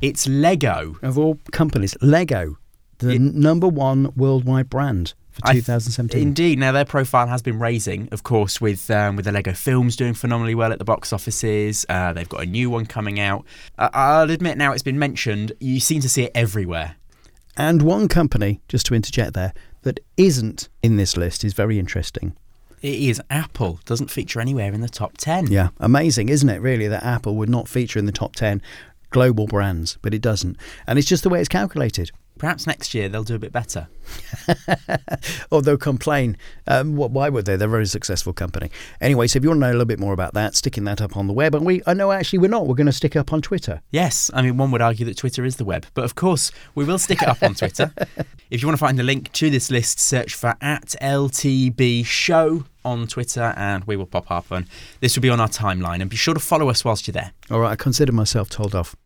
It's 0.00 0.26
Lego. 0.26 0.96
Of 1.02 1.16
all 1.18 1.38
companies, 1.52 1.96
Lego, 2.00 2.56
the 2.98 3.10
It- 3.10 3.14
n- 3.16 3.38
number 3.40 3.68
one 3.68 4.12
worldwide 4.16 4.68
brand 4.68 5.14
for 5.30 5.40
I 5.44 5.52
th- 5.52 5.64
2017. 5.66 6.20
Indeed. 6.20 6.58
Now 6.58 6.72
their 6.72 6.84
profile 6.84 7.28
has 7.28 7.40
been 7.40 7.58
raising, 7.58 8.08
of 8.10 8.22
course, 8.24 8.60
with 8.60 8.90
um, 8.90 9.14
with 9.16 9.24
the 9.26 9.32
Lego 9.32 9.52
films 9.52 9.94
doing 9.96 10.14
phenomenally 10.14 10.54
well 10.56 10.72
at 10.72 10.78
the 10.80 10.84
box 10.84 11.12
offices. 11.12 11.86
Uh, 11.88 12.12
they've 12.12 12.28
got 12.28 12.42
a 12.42 12.46
new 12.46 12.68
one 12.68 12.84
coming 12.86 13.20
out. 13.20 13.44
Uh, 13.78 13.88
I'll 13.94 14.30
admit 14.30 14.58
now 14.58 14.72
it's 14.72 14.82
been 14.82 14.98
mentioned. 14.98 15.52
You 15.60 15.78
seem 15.78 16.00
to 16.02 16.08
see 16.08 16.24
it 16.24 16.32
everywhere. 16.34 16.96
And 17.56 17.82
one 17.82 18.08
company, 18.08 18.60
just 18.66 18.86
to 18.86 18.94
interject 18.94 19.34
there, 19.34 19.52
that 19.82 20.00
isn't 20.16 20.68
in 20.82 20.96
this 20.96 21.16
list 21.16 21.44
is 21.44 21.52
very 21.52 21.78
interesting. 21.78 22.34
It 22.82 22.98
is 22.98 23.22
Apple. 23.30 23.78
Doesn't 23.84 24.10
feature 24.10 24.40
anywhere 24.40 24.72
in 24.72 24.80
the 24.80 24.88
top 24.88 25.16
ten. 25.16 25.46
Yeah, 25.46 25.68
amazing, 25.78 26.28
isn't 26.28 26.48
it, 26.48 26.60
really, 26.60 26.88
that 26.88 27.04
Apple 27.04 27.36
would 27.36 27.48
not 27.48 27.68
feature 27.68 27.98
in 27.98 28.06
the 28.06 28.12
top 28.12 28.34
10 28.34 28.60
global 29.10 29.46
brands, 29.46 29.98
but 30.02 30.12
it 30.12 30.20
doesn't. 30.20 30.56
And 30.86 30.98
it's 30.98 31.08
just 31.08 31.22
the 31.22 31.28
way 31.28 31.38
it's 31.38 31.48
calculated. 31.48 32.10
Perhaps 32.42 32.66
next 32.66 32.92
year 32.92 33.08
they'll 33.08 33.22
do 33.22 33.36
a 33.36 33.38
bit 33.38 33.52
better. 33.52 33.86
Or 35.52 35.62
they'll 35.62 35.76
complain. 35.76 36.36
Um, 36.66 36.96
wh- 36.96 37.12
why 37.12 37.28
would 37.28 37.44
they? 37.44 37.54
They're 37.54 37.68
a 37.68 37.70
very 37.70 37.86
successful 37.86 38.32
company. 38.32 38.70
Anyway, 39.00 39.28
so 39.28 39.36
if 39.36 39.44
you 39.44 39.50
want 39.50 39.58
to 39.58 39.66
know 39.66 39.70
a 39.70 39.74
little 39.74 39.84
bit 39.84 40.00
more 40.00 40.12
about 40.12 40.34
that, 40.34 40.56
sticking 40.56 40.82
that 40.84 41.00
up 41.00 41.16
on 41.16 41.28
the 41.28 41.32
web. 41.32 41.54
And 41.54 41.64
we, 41.64 41.82
I 41.86 41.94
know 41.94 42.10
actually 42.10 42.40
we're 42.40 42.48
not. 42.48 42.66
We're 42.66 42.74
going 42.74 42.86
to 42.86 42.92
stick 42.92 43.14
it 43.14 43.18
up 43.20 43.32
on 43.32 43.42
Twitter. 43.42 43.80
Yes, 43.92 44.28
I 44.34 44.42
mean, 44.42 44.56
one 44.56 44.72
would 44.72 44.82
argue 44.82 45.06
that 45.06 45.16
Twitter 45.18 45.44
is 45.44 45.56
the 45.56 45.64
web, 45.64 45.86
but 45.94 46.04
of 46.04 46.16
course, 46.16 46.50
we 46.74 46.84
will 46.84 46.98
stick 46.98 47.22
it 47.22 47.28
up 47.28 47.42
on 47.44 47.54
Twitter. 47.54 47.92
if 48.50 48.60
you 48.60 48.66
want 48.66 48.76
to 48.76 48.84
find 48.84 48.98
the 48.98 49.04
link 49.04 49.30
to 49.34 49.50
this 49.50 49.70
list, 49.70 50.00
search 50.00 50.34
for 50.34 50.56
at 50.60 50.96
LTB 51.00 52.04
Show 52.04 52.64
on 52.84 53.06
Twitter, 53.06 53.54
and 53.56 53.84
we 53.84 53.94
will 53.94 54.06
pop 54.06 54.30
up, 54.32 54.50
and 54.50 54.66
this 54.98 55.14
will 55.16 55.22
be 55.22 55.30
on 55.30 55.38
our 55.38 55.48
timeline. 55.48 56.00
And 56.00 56.10
be 56.10 56.16
sure 56.16 56.34
to 56.34 56.40
follow 56.40 56.70
us 56.70 56.84
whilst 56.84 57.06
you're 57.06 57.12
there. 57.12 57.32
All 57.50 57.60
right, 57.60 57.70
I 57.70 57.76
consider 57.76 58.10
myself 58.10 58.48
told 58.48 58.74
off. 58.74 58.96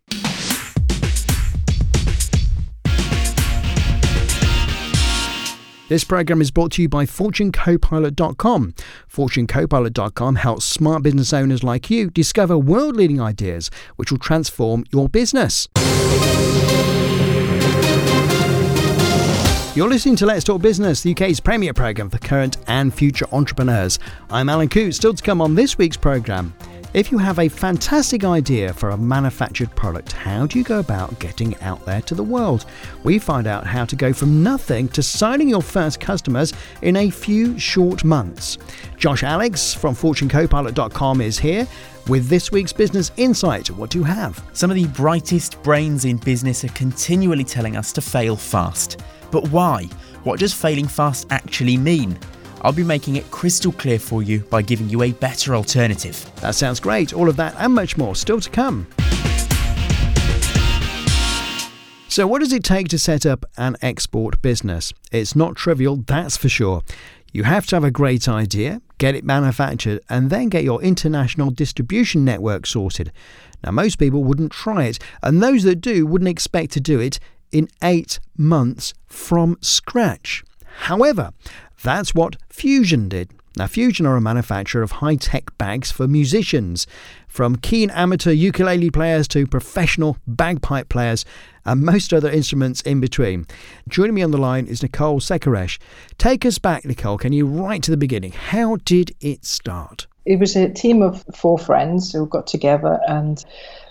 This 5.89 6.03
program 6.03 6.41
is 6.41 6.51
brought 6.51 6.73
to 6.73 6.83
you 6.83 6.89
by 6.89 7.07
FortuneCopilot.com. 7.07 8.75
FortuneCopilot.com 9.09 10.35
helps 10.35 10.65
smart 10.65 11.05
business 11.05 11.33
owners 11.33 11.63
like 11.63 11.89
you 11.91 12.11
discover 12.11 12.59
world 12.59 12.97
leading 12.97 13.21
ideas 13.21 13.71
which 13.95 14.11
will 14.11 14.19
transform 14.19 14.85
your 14.93 15.09
business. 15.09 15.69
You're 19.77 19.89
listening 19.89 20.17
to 20.17 20.27
Let's 20.27 20.43
Talk 20.43 20.61
Business, 20.61 21.03
the 21.03 21.13
UK's 21.13 21.39
premier 21.39 21.73
program 21.73 22.11
for 22.11 22.19
current 22.19 22.57
and 22.67 22.93
future 22.93 23.27
entrepreneurs. 23.31 24.01
I'm 24.29 24.49
Alan 24.49 24.69
Coote, 24.69 24.95
still 24.95 25.15
to 25.15 25.23
come 25.23 25.41
on 25.41 25.55
this 25.55 25.79
week's 25.79 25.99
program. 25.99 26.53
If 26.95 27.13
you 27.13 27.19
have 27.19 27.39
a 27.39 27.49
fantastic 27.49 28.25
idea 28.25 28.73
for 28.73 28.91
a 28.91 28.97
manufactured 28.97 29.75
product, 29.77 30.13
how 30.13 30.47
do 30.47 30.59
you 30.59 30.65
go 30.65 30.79
about 30.79 31.19
getting 31.19 31.55
out 31.61 31.85
there 31.85 32.01
to 32.03 32.15
the 32.15 32.23
world? 32.23 32.65
We 33.05 33.19
find 33.19 33.47
out 33.47 33.67
how 33.67 33.85
to 33.85 33.97
go 33.97 34.13
from 34.15 34.43
nothing 34.43 34.89
to 34.89 35.03
signing 35.03 35.49
your 35.49 35.61
first 35.61 36.01
customers 36.01 36.55
in 36.81 36.97
a 36.97 37.11
few 37.11 37.59
short 37.59 38.03
months. 38.03 38.57
Josh 38.97 39.25
Alex 39.25 39.75
from 39.75 39.95
FortuneCopilot.com 39.95 41.21
is 41.21 41.39
here 41.39 41.67
with 42.09 42.29
this 42.29 42.51
week's 42.51 42.73
business 42.73 43.11
insight. 43.19 43.71
What 43.71 43.91
do 43.91 43.99
you 43.99 44.05
have? 44.05 44.43
Some 44.55 44.71
of 44.71 44.77
the 44.77 44.87
brightest 44.87 45.63
brains 45.63 46.07
in 46.07 46.17
business 46.17 46.65
are 46.65 46.69
continually 46.69 47.45
telling 47.45 47.77
us 47.77 47.93
to 47.93 48.01
fail 48.01 48.37
fast. 48.37 49.01
But 49.31 49.49
why? 49.51 49.85
What 50.25 50.41
does 50.41 50.55
failing 50.55 50.89
fast 50.89 51.27
actually 51.31 51.77
mean? 51.77 52.19
I'll 52.63 52.73
be 52.73 52.85
making 52.85 53.17
it 53.17 53.31
crystal 53.31 53.73
clear 53.73 53.99
for 53.99 54.23
you 54.23 54.41
by 54.41 54.63
giving 54.63 54.89
you 54.89 55.03
a 55.03 55.13
better 55.13 55.55
alternative. 55.55 56.31
That 56.37 56.55
sounds 56.55 56.81
great. 56.81 57.13
All 57.13 57.29
of 57.29 57.37
that 57.37 57.55
and 57.59 57.75
much 57.75 57.97
more 57.97 58.15
still 58.15 58.41
to 58.41 58.51
come. 58.51 58.87
So, 62.09 62.27
what 62.27 62.39
does 62.39 62.55
it 62.55 62.65
take 62.65 62.89
to 62.89 62.99
set 62.99 63.27
up 63.27 63.45
an 63.59 63.77
export 63.83 64.41
business? 64.41 64.95
It's 65.13 65.37
not 65.37 65.55
trivial, 65.55 65.97
that's 65.97 66.37
for 66.39 66.49
sure. 66.49 66.83
You 67.31 67.43
have 67.43 67.67
to 67.67 67.77
have 67.77 67.85
a 67.85 67.91
great 67.91 68.27
idea, 68.27 68.81
get 68.97 69.15
it 69.15 69.23
manufactured, 69.23 70.01
and 70.09 70.31
then 70.31 70.49
get 70.49 70.65
your 70.65 70.81
international 70.81 71.51
distribution 71.51 72.25
network 72.25 72.67
sorted. 72.67 73.13
Now, 73.63 73.73
most 73.73 73.97
people 73.99 74.25
wouldn't 74.25 74.53
try 74.53 74.85
it, 74.85 74.99
and 75.23 75.43
those 75.43 75.65
that 75.65 75.83
do 75.83 76.07
wouldn't 76.07 76.31
expect 76.31 76.73
to 76.73 76.81
do 76.81 77.01
it 77.01 77.21
in 77.53 77.69
eight 77.83 78.19
months 78.39 78.95
from 79.07 79.59
scratch. 79.61 80.43
However, 80.77 81.33
that's 81.83 82.15
what 82.15 82.37
Fusion 82.51 83.09
did. 83.09 83.31
Now, 83.57 83.67
Fusion 83.67 84.05
are 84.05 84.17
a 84.17 84.21
manufacturer 84.21 84.83
of 84.83 84.93
high 84.93 85.17
tech 85.17 85.57
bags 85.57 85.91
for 85.91 86.07
musicians, 86.07 86.87
from 87.27 87.57
keen 87.57 87.89
amateur 87.91 88.31
ukulele 88.31 88.91
players 88.91 89.27
to 89.29 89.47
professional 89.47 90.19
bagpipe 90.27 90.91
players 90.91 91.25
and 91.65 91.83
most 91.83 92.13
other 92.13 92.31
instruments 92.31 92.83
in 92.83 93.01
between. 93.01 93.47
Joining 93.89 94.15
me 94.15 94.23
on 94.23 94.31
the 94.31 94.39
line 94.39 94.67
is 94.67 94.83
Nicole 94.83 95.21
Sekaresh. 95.21 95.79
Take 96.19 96.45
us 96.45 96.59
back, 96.59 96.85
Nicole, 96.85 97.17
can 97.17 97.33
you 97.33 97.47
right 97.47 97.83
to 97.83 97.91
the 97.91 97.97
beginning? 97.97 98.33
How 98.33 98.77
did 98.77 99.13
it 99.21 99.47
start? 99.47 100.07
It 100.27 100.41
was 100.41 100.57
a 100.57 100.69
team 100.69 101.03
of 101.03 101.25
four 101.33 101.59
friends 101.59 102.13
who 102.13 102.27
got 102.27 102.47
together, 102.47 102.99
and 103.09 103.45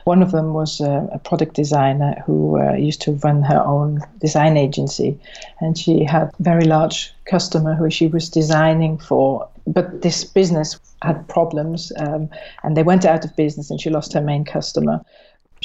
one 0.04 0.22
of 0.22 0.32
them 0.32 0.54
was 0.54 0.82
a, 0.82 1.10
a 1.12 1.20
product 1.20 1.56
designer 1.56 2.22
who 2.26 2.60
uh, 2.60 2.74
used 2.74 3.02
to 3.04 3.14
run 3.24 3.42
her 3.42 3.64
own 3.66 4.02
design 4.20 4.58
agency, 4.58 5.18
and 5.62 5.78
she 5.78 6.04
had 6.04 6.24
a 6.24 6.32
very 6.40 6.66
large 6.66 7.14
customer 7.26 7.74
who 7.74 7.90
she 7.90 8.08
was 8.08 8.30
designing 8.30 8.98
for. 8.98 9.48
But 9.66 10.02
this 10.02 10.24
business 10.24 10.80
had 11.02 11.28
problems, 11.28 11.92
um, 11.98 12.30
and 12.64 12.78
they 12.78 12.84
went 12.84 13.06
out 13.06 13.26
of 13.26 13.36
business, 13.36 13.72
and 13.72 13.82
she 13.82 13.90
lost 13.90 14.14
her 14.14 14.22
main 14.22 14.46
customer. 14.46 15.02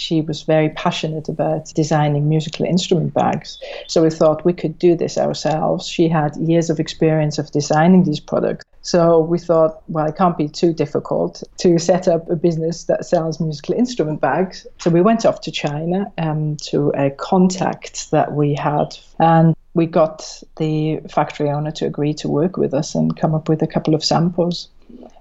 She 0.00 0.22
was 0.22 0.42
very 0.42 0.70
passionate 0.70 1.28
about 1.28 1.66
designing 1.74 2.28
musical 2.28 2.64
instrument 2.64 3.12
bags. 3.12 3.58
So 3.86 4.02
we 4.02 4.10
thought 4.10 4.44
we 4.44 4.54
could 4.54 4.78
do 4.78 4.96
this 4.96 5.18
ourselves. 5.18 5.86
She 5.86 6.08
had 6.08 6.36
years 6.36 6.70
of 6.70 6.80
experience 6.80 7.38
of 7.38 7.50
designing 7.50 8.04
these 8.04 8.20
products. 8.20 8.64
So 8.82 9.20
we 9.20 9.38
thought, 9.38 9.82
well, 9.88 10.06
it 10.06 10.16
can't 10.16 10.38
be 10.38 10.48
too 10.48 10.72
difficult 10.72 11.42
to 11.58 11.78
set 11.78 12.08
up 12.08 12.30
a 12.30 12.36
business 12.36 12.84
that 12.84 13.04
sells 13.04 13.38
musical 13.38 13.74
instrument 13.74 14.20
bags. 14.20 14.66
So 14.78 14.90
we 14.90 15.02
went 15.02 15.26
off 15.26 15.42
to 15.42 15.50
China 15.50 16.10
um, 16.16 16.56
to 16.68 16.90
a 16.96 17.10
contact 17.10 18.10
that 18.10 18.32
we 18.32 18.54
had. 18.54 18.96
And 19.18 19.54
we 19.74 19.86
got 19.86 20.42
the 20.56 21.00
factory 21.10 21.50
owner 21.50 21.70
to 21.72 21.86
agree 21.86 22.14
to 22.14 22.28
work 22.28 22.56
with 22.56 22.72
us 22.72 22.94
and 22.94 23.16
come 23.16 23.34
up 23.34 23.48
with 23.48 23.62
a 23.62 23.66
couple 23.66 23.94
of 23.94 24.02
samples. 24.02 24.68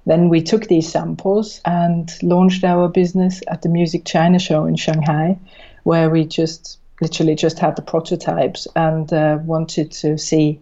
Then 0.06 0.30
we 0.30 0.42
took 0.42 0.68
these 0.68 0.92
samples 0.92 1.62
and 1.66 2.12
launched 2.24 2.64
our 2.64 2.88
business 2.88 3.42
at 3.48 3.62
the 3.62 3.70
Music 3.70 4.06
China 4.06 4.40
show 4.40 4.66
in 4.66 4.76
Shanghai, 4.76 5.38
where 5.84 6.10
we 6.10 6.26
just 6.26 6.80
literally 7.02 7.36
just 7.36 7.60
had 7.60 7.76
the 7.76 7.82
prototypes 7.82 8.68
and 8.76 9.12
uh, 9.14 9.38
wanted 9.44 9.92
to 9.92 10.18
see 10.18 10.60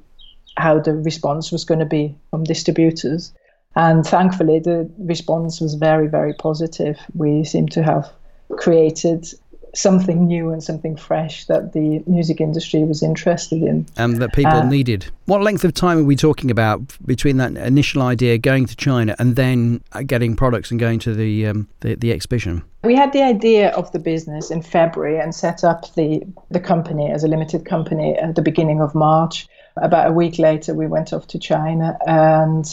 how 0.58 0.80
the 0.80 0.94
response 0.94 1.52
was 1.52 1.66
going 1.66 1.80
to 1.80 1.86
be 1.86 2.16
from 2.30 2.44
distributors. 2.44 3.34
And 3.76 4.06
thankfully, 4.06 4.60
the 4.60 4.90
response 4.98 5.62
was 5.62 5.76
very, 5.76 6.08
very 6.08 6.34
positive. 6.34 6.98
We 7.14 7.44
seem 7.44 7.68
to 7.70 7.84
have 7.84 8.12
created 8.58 9.28
something 9.78 10.26
new 10.26 10.50
and 10.52 10.64
something 10.64 10.96
fresh 10.96 11.46
that 11.46 11.74
the 11.74 12.04
music 12.08 12.42
industry 12.42 12.84
was 12.84 13.04
interested 13.04 13.62
in. 13.62 13.86
And 13.96 14.18
that 14.18 14.34
people 14.34 14.54
Uh, 14.54 14.64
needed. 14.64 15.06
What 15.26 15.42
length 15.42 15.64
of 15.64 15.74
time 15.74 16.00
are 16.00 16.04
we 16.04 16.16
talking 16.16 16.50
about 16.50 16.82
between 17.06 17.38
that 17.38 17.56
initial 17.56 18.02
idea 18.02 18.38
going 18.38 18.66
to 18.66 18.76
China 18.76 19.16
and 19.20 19.36
then 19.36 19.82
uh, 19.94 20.02
getting 20.02 20.36
products 20.36 20.72
and 20.72 20.80
going 20.80 21.00
to 21.00 21.14
the 21.14 21.48
um, 21.48 21.68
the, 21.82 21.96
the 21.96 22.12
exhibition? 22.12 22.64
We 22.84 22.96
had 22.96 23.12
the 23.14 23.22
idea 23.22 23.70
of 23.72 23.92
the 23.92 24.00
business 24.00 24.50
in 24.50 24.62
February 24.62 25.20
and 25.20 25.36
set 25.36 25.64
up 25.64 25.94
the, 25.96 26.24
the 26.50 26.60
company 26.60 27.12
as 27.12 27.24
a 27.24 27.28
limited 27.28 27.66
company 27.66 28.16
at 28.16 28.36
the 28.36 28.42
beginning 28.42 28.82
of 28.82 28.96
March. 28.96 29.48
About 29.76 30.08
a 30.08 30.14
week 30.14 30.40
later, 30.40 30.74
we 30.74 30.88
went 30.88 31.14
off 31.14 31.28
to 31.28 31.38
China, 31.38 31.98
and 32.08 32.66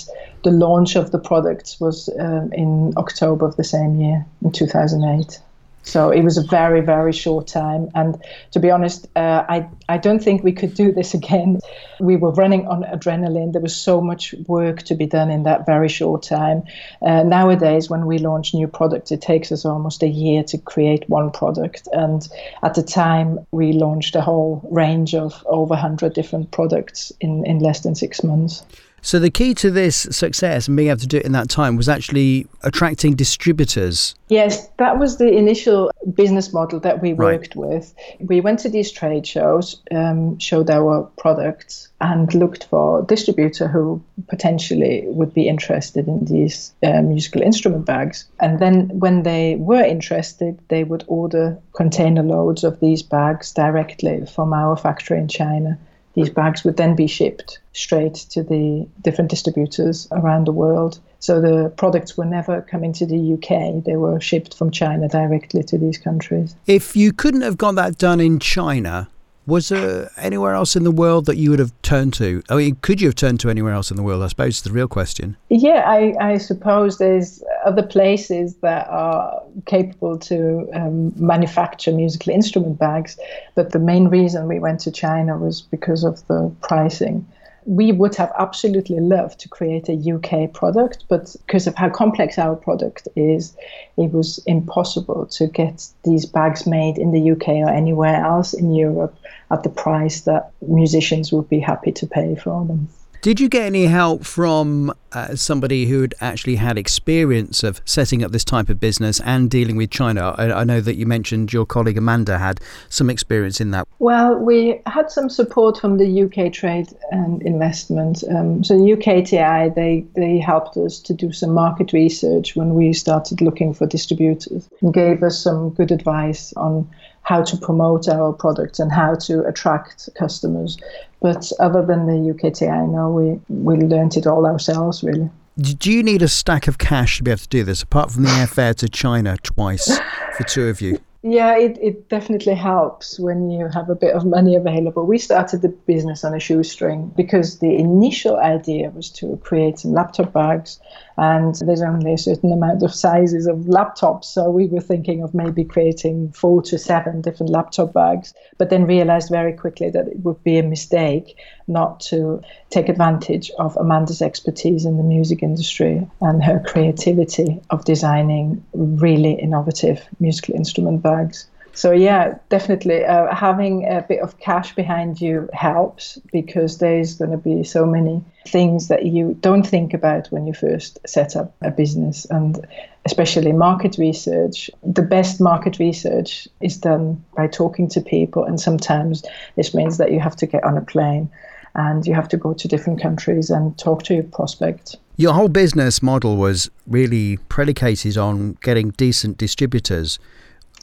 the 0.42 0.50
launch 0.50 0.96
of 0.96 1.10
the 1.10 1.18
products 1.18 1.78
was 1.78 2.08
um, 2.18 2.50
in 2.52 2.94
October 2.96 3.44
of 3.44 3.56
the 3.56 3.64
same 3.64 4.00
year, 4.00 4.24
in 4.42 4.52
2008. 4.52 5.40
So 5.84 6.10
it 6.10 6.22
was 6.22 6.38
a 6.38 6.42
very, 6.42 6.80
very 6.80 7.12
short 7.12 7.46
time. 7.46 7.90
And 7.94 8.16
to 8.52 8.58
be 8.58 8.70
honest, 8.70 9.06
uh, 9.14 9.44
I, 9.48 9.68
I 9.88 9.98
don't 9.98 10.22
think 10.22 10.42
we 10.42 10.52
could 10.52 10.74
do 10.74 10.92
this 10.92 11.14
again. 11.20 11.60
We 12.00 12.16
were 12.16 12.32
running 12.32 12.66
on 12.66 12.82
adrenaline. 12.82 13.52
There 13.52 13.62
was 13.62 13.76
so 13.76 14.00
much 14.00 14.34
work 14.48 14.82
to 14.84 14.94
be 14.94 15.06
done 15.06 15.30
in 15.30 15.44
that 15.44 15.66
very 15.66 15.88
short 15.88 16.22
time. 16.22 16.62
Uh, 17.02 17.22
nowadays, 17.22 17.88
when 17.88 18.06
we 18.06 18.18
launch 18.18 18.54
new 18.54 18.66
products, 18.66 19.12
it 19.12 19.20
takes 19.20 19.52
us 19.52 19.64
almost 19.64 20.02
a 20.02 20.08
year 20.08 20.42
to 20.44 20.58
create 20.58 21.08
one 21.08 21.30
product. 21.30 21.86
And 21.92 22.26
at 22.62 22.74
the 22.74 22.82
time, 22.82 23.46
we 23.52 23.72
launched 23.72 24.16
a 24.16 24.22
whole 24.22 24.66
range 24.70 25.14
of 25.14 25.44
over 25.46 25.74
100 25.74 26.14
different 26.14 26.50
products 26.50 27.12
in, 27.20 27.44
in 27.46 27.58
less 27.58 27.80
than 27.80 27.94
six 27.94 28.24
months. 28.24 28.64
So 29.04 29.18
the 29.18 29.30
key 29.30 29.52
to 29.56 29.70
this 29.70 30.08
success 30.10 30.66
and 30.66 30.78
being 30.78 30.88
able 30.88 31.00
to 31.00 31.06
do 31.06 31.18
it 31.18 31.26
in 31.26 31.32
that 31.32 31.50
time 31.50 31.76
was 31.76 31.90
actually 31.90 32.46
attracting 32.62 33.16
distributors. 33.16 34.14
Yes, 34.28 34.66
that 34.78 34.98
was 34.98 35.18
the 35.18 35.28
initial 35.28 35.90
business 36.14 36.54
model 36.54 36.80
that 36.80 37.02
we 37.02 37.12
worked 37.12 37.54
right. 37.54 37.68
with. 37.68 37.94
We 38.18 38.40
went 38.40 38.60
to 38.60 38.70
these 38.70 38.90
trade 38.90 39.26
shows, 39.26 39.82
um, 39.90 40.38
showed 40.38 40.70
our 40.70 41.02
products, 41.18 41.90
and 42.00 42.32
looked 42.32 42.64
for 42.64 43.00
a 43.00 43.04
distributor 43.04 43.68
who 43.68 44.02
potentially 44.28 45.04
would 45.08 45.34
be 45.34 45.48
interested 45.48 46.08
in 46.08 46.24
these 46.24 46.72
uh, 46.82 47.02
musical 47.02 47.42
instrument 47.42 47.84
bags. 47.84 48.24
And 48.40 48.58
then 48.58 48.88
when 49.00 49.22
they 49.22 49.56
were 49.56 49.84
interested, 49.84 50.58
they 50.68 50.82
would 50.82 51.04
order 51.08 51.58
container 51.74 52.22
loads 52.22 52.64
of 52.64 52.80
these 52.80 53.02
bags 53.02 53.52
directly 53.52 54.24
from 54.24 54.54
our 54.54 54.78
factory 54.78 55.18
in 55.18 55.28
China. 55.28 55.78
These 56.14 56.30
bags 56.30 56.64
would 56.64 56.76
then 56.76 56.94
be 56.94 57.06
shipped 57.06 57.58
straight 57.72 58.14
to 58.14 58.42
the 58.42 58.86
different 59.02 59.30
distributors 59.30 60.06
around 60.12 60.46
the 60.46 60.52
world. 60.52 61.00
So 61.18 61.40
the 61.40 61.70
products 61.76 62.16
were 62.16 62.24
never 62.24 62.62
coming 62.62 62.92
to 62.94 63.06
the 63.06 63.34
UK, 63.34 63.84
they 63.84 63.96
were 63.96 64.20
shipped 64.20 64.54
from 64.54 64.70
China 64.70 65.08
directly 65.08 65.62
to 65.64 65.78
these 65.78 65.98
countries. 65.98 66.54
If 66.66 66.96
you 66.96 67.12
couldn't 67.12 67.42
have 67.42 67.58
got 67.58 67.74
that 67.76 67.98
done 67.98 68.20
in 68.20 68.38
China, 68.38 69.08
was 69.46 69.68
there 69.68 70.10
anywhere 70.16 70.54
else 70.54 70.76
in 70.76 70.84
the 70.84 70.90
world 70.90 71.26
that 71.26 71.36
you 71.36 71.50
would 71.50 71.58
have 71.58 71.72
turned 71.82 72.14
to? 72.14 72.42
I 72.48 72.56
mean, 72.56 72.76
could 72.82 73.00
you 73.00 73.08
have 73.08 73.14
turned 73.14 73.40
to 73.40 73.50
anywhere 73.50 73.72
else 73.72 73.90
in 73.90 73.96
the 73.96 74.02
world? 74.02 74.22
I 74.22 74.28
suppose 74.28 74.56
is 74.56 74.62
the 74.62 74.72
real 74.72 74.88
question. 74.88 75.36
Yeah, 75.48 75.84
I, 75.86 76.14
I 76.20 76.38
suppose 76.38 76.98
there's 76.98 77.42
other 77.64 77.82
places 77.82 78.56
that 78.56 78.88
are 78.88 79.42
capable 79.66 80.18
to 80.18 80.68
um, 80.74 81.12
manufacture 81.16 81.92
musical 81.92 82.32
instrument 82.32 82.78
bags, 82.78 83.18
but 83.54 83.72
the 83.72 83.78
main 83.78 84.08
reason 84.08 84.48
we 84.48 84.58
went 84.58 84.80
to 84.80 84.90
China 84.90 85.36
was 85.36 85.62
because 85.62 86.04
of 86.04 86.26
the 86.26 86.50
pricing 86.62 87.26
we 87.66 87.92
would 87.92 88.14
have 88.16 88.32
absolutely 88.38 89.00
loved 89.00 89.40
to 89.40 89.48
create 89.48 89.88
a 89.88 90.12
UK 90.14 90.52
product, 90.52 91.04
but 91.08 91.34
because 91.46 91.66
of 91.66 91.74
how 91.74 91.88
complex 91.88 92.38
our 92.38 92.56
product 92.56 93.08
is, 93.16 93.56
it 93.96 94.12
was 94.12 94.38
impossible 94.46 95.26
to 95.26 95.46
get 95.46 95.88
these 96.04 96.26
bags 96.26 96.66
made 96.66 96.98
in 96.98 97.12
the 97.12 97.30
UK 97.30 97.48
or 97.48 97.70
anywhere 97.70 98.16
else 98.16 98.52
in 98.52 98.74
Europe 98.74 99.16
at 99.50 99.62
the 99.62 99.70
price 99.70 100.22
that 100.22 100.50
musicians 100.66 101.32
would 101.32 101.48
be 101.48 101.60
happy 101.60 101.92
to 101.92 102.06
pay 102.06 102.34
for 102.34 102.64
them. 102.66 102.88
Did 103.24 103.40
you 103.40 103.48
get 103.48 103.62
any 103.62 103.86
help 103.86 104.26
from 104.26 104.92
uh, 105.12 105.34
somebody 105.34 105.86
who 105.86 106.02
had 106.02 106.14
actually 106.20 106.56
had 106.56 106.76
experience 106.76 107.62
of 107.62 107.80
setting 107.86 108.22
up 108.22 108.32
this 108.32 108.44
type 108.44 108.68
of 108.68 108.78
business 108.78 109.18
and 109.20 109.50
dealing 109.50 109.76
with 109.76 109.88
China? 109.88 110.34
I, 110.36 110.52
I, 110.52 110.64
know 110.64 110.82
that 110.82 110.96
you 110.96 111.06
mentioned 111.06 111.50
your 111.50 111.64
colleague 111.64 111.96
Amanda 111.96 112.36
had 112.36 112.60
some 112.90 113.08
experience 113.08 113.62
in 113.62 113.70
that. 113.70 113.88
Well, 113.98 114.34
we 114.34 114.82
had 114.84 115.10
some 115.10 115.30
support 115.30 115.78
from 115.78 115.96
the 115.96 116.24
UK 116.24 116.52
Trade 116.52 116.94
and 117.12 117.40
Investment. 117.40 118.22
Um, 118.28 118.62
so 118.62 118.74
UKTI 118.74 119.74
they 119.74 120.04
they 120.14 120.38
helped 120.38 120.76
us 120.76 120.98
to 120.98 121.14
do 121.14 121.32
some 121.32 121.54
market 121.54 121.94
research 121.94 122.54
when 122.54 122.74
we 122.74 122.92
started 122.92 123.40
looking 123.40 123.72
for 123.72 123.86
distributors 123.86 124.68
and 124.82 124.92
gave 124.92 125.22
us 125.22 125.38
some 125.38 125.70
good 125.70 125.92
advice 125.92 126.52
on 126.58 126.86
how 127.24 127.42
to 127.42 127.56
promote 127.56 128.08
our 128.08 128.32
products 128.32 128.78
and 128.78 128.92
how 128.92 129.14
to 129.14 129.44
attract 129.46 130.08
customers. 130.14 130.78
But 131.20 131.50
other 131.58 131.84
than 131.84 132.06
the 132.06 132.32
UKTI, 132.32 132.90
no, 132.90 133.10
we, 133.10 133.40
we 133.48 133.76
learned 133.76 134.16
it 134.16 134.26
all 134.26 134.46
ourselves, 134.46 135.02
really. 135.02 135.30
Do 135.56 135.92
you 135.92 136.02
need 136.02 136.22
a 136.22 136.28
stack 136.28 136.66
of 136.68 136.78
cash 136.78 137.18
to 137.18 137.22
be 137.22 137.30
able 137.30 137.38
to 137.38 137.48
do 137.48 137.64
this, 137.64 137.82
apart 137.82 138.10
from 138.10 138.24
the 138.24 138.28
airfare 138.28 138.74
to 138.76 138.88
China 138.88 139.36
twice 139.42 139.98
for 140.36 140.42
two 140.44 140.68
of 140.68 140.80
you? 140.80 140.98
Yeah, 141.26 141.56
it, 141.56 141.78
it 141.80 142.10
definitely 142.10 142.52
helps 142.54 143.18
when 143.18 143.48
you 143.48 143.68
have 143.68 143.88
a 143.88 143.94
bit 143.94 144.14
of 144.14 144.26
money 144.26 144.56
available. 144.56 145.06
We 145.06 145.16
started 145.16 145.62
the 145.62 145.70
business 145.70 146.22
on 146.22 146.34
a 146.34 146.38
shoestring 146.38 147.14
because 147.16 147.60
the 147.60 147.76
initial 147.76 148.36
idea 148.36 148.90
was 148.90 149.08
to 149.12 149.38
create 149.38 149.78
some 149.78 149.92
laptop 149.92 150.34
bags 150.34 150.78
and 151.16 151.54
there's 151.54 151.80
only 151.80 152.12
a 152.12 152.18
certain 152.18 152.52
amount 152.52 152.82
of 152.82 152.92
sizes 152.92 153.46
of 153.46 153.56
laptops. 153.60 154.24
So 154.24 154.50
we 154.50 154.66
were 154.66 154.82
thinking 154.82 155.22
of 155.22 155.32
maybe 155.32 155.64
creating 155.64 156.32
four 156.32 156.60
to 156.60 156.76
seven 156.76 157.22
different 157.22 157.50
laptop 157.50 157.94
bags, 157.94 158.34
but 158.58 158.68
then 158.68 158.84
realized 158.84 159.30
very 159.30 159.54
quickly 159.54 159.88
that 159.88 160.06
it 160.06 160.18
would 160.18 160.44
be 160.44 160.58
a 160.58 160.62
mistake 160.62 161.38
not 161.66 162.00
to 162.00 162.42
take 162.70 162.88
advantage 162.88 163.50
of 163.58 163.76
Amanda's 163.76 164.22
expertise 164.22 164.84
in 164.84 164.96
the 164.96 165.02
music 165.02 165.42
industry 165.42 166.06
and 166.20 166.42
her 166.44 166.60
creativity 166.60 167.60
of 167.70 167.84
designing 167.84 168.64
really 168.74 169.32
innovative 169.32 170.06
musical 170.20 170.54
instrument 170.54 171.02
bags. 171.02 171.46
So 171.76 171.90
yeah, 171.90 172.38
definitely 172.50 173.04
uh, 173.04 173.34
having 173.34 173.84
a 173.88 174.00
bit 174.08 174.20
of 174.20 174.38
cash 174.38 174.74
behind 174.76 175.20
you 175.20 175.48
helps 175.52 176.18
because 176.32 176.78
there's 176.78 177.16
going 177.16 177.32
to 177.32 177.36
be 177.36 177.64
so 177.64 177.84
many 177.84 178.22
things 178.46 178.86
that 178.88 179.06
you 179.06 179.36
don't 179.40 179.64
think 179.64 179.92
about 179.92 180.28
when 180.28 180.46
you 180.46 180.54
first 180.54 181.00
set 181.04 181.34
up 181.34 181.52
a 181.62 181.72
business 181.72 182.26
and 182.26 182.64
especially 183.06 183.50
market 183.50 183.98
research. 183.98 184.70
The 184.84 185.02
best 185.02 185.40
market 185.40 185.80
research 185.80 186.46
is 186.60 186.76
done 186.76 187.24
by 187.36 187.48
talking 187.48 187.88
to 187.88 188.00
people 188.00 188.44
and 188.44 188.60
sometimes 188.60 189.24
this 189.56 189.74
means 189.74 189.98
that 189.98 190.12
you 190.12 190.20
have 190.20 190.36
to 190.36 190.46
get 190.46 190.62
on 190.62 190.76
a 190.76 190.82
plane 190.82 191.28
and 191.74 192.06
you 192.06 192.14
have 192.14 192.28
to 192.28 192.36
go 192.36 192.54
to 192.54 192.68
different 192.68 193.00
countries 193.00 193.50
and 193.50 193.76
talk 193.78 194.02
to 194.04 194.14
your 194.14 194.24
prospects. 194.24 194.96
Your 195.16 195.32
whole 195.32 195.48
business 195.48 196.02
model 196.02 196.36
was 196.36 196.70
really 196.86 197.36
predicated 197.48 198.16
on 198.16 198.58
getting 198.62 198.90
decent 198.90 199.38
distributors 199.38 200.18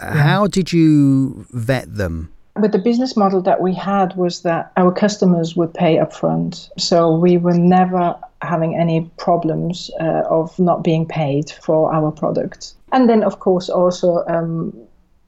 how 0.01 0.47
did 0.47 0.73
you 0.73 1.45
vet 1.51 1.95
them? 1.95 2.31
But 2.55 2.73
the 2.73 2.79
business 2.79 3.15
model 3.15 3.41
that 3.43 3.61
we 3.61 3.73
had 3.73 4.15
was 4.17 4.41
that 4.41 4.71
our 4.75 4.91
customers 4.91 5.55
would 5.55 5.73
pay 5.73 5.97
upfront. 5.97 6.69
So 6.77 7.15
we 7.15 7.37
were 7.37 7.57
never 7.57 8.15
having 8.41 8.75
any 8.75 9.09
problems 9.17 9.89
uh, 10.01 10.23
of 10.29 10.57
not 10.59 10.83
being 10.83 11.05
paid 11.05 11.49
for 11.49 11.93
our 11.93 12.11
products. 12.11 12.75
And 12.91 13.09
then, 13.09 13.23
of 13.23 13.39
course, 13.39 13.69
also 13.69 14.25
um, 14.27 14.73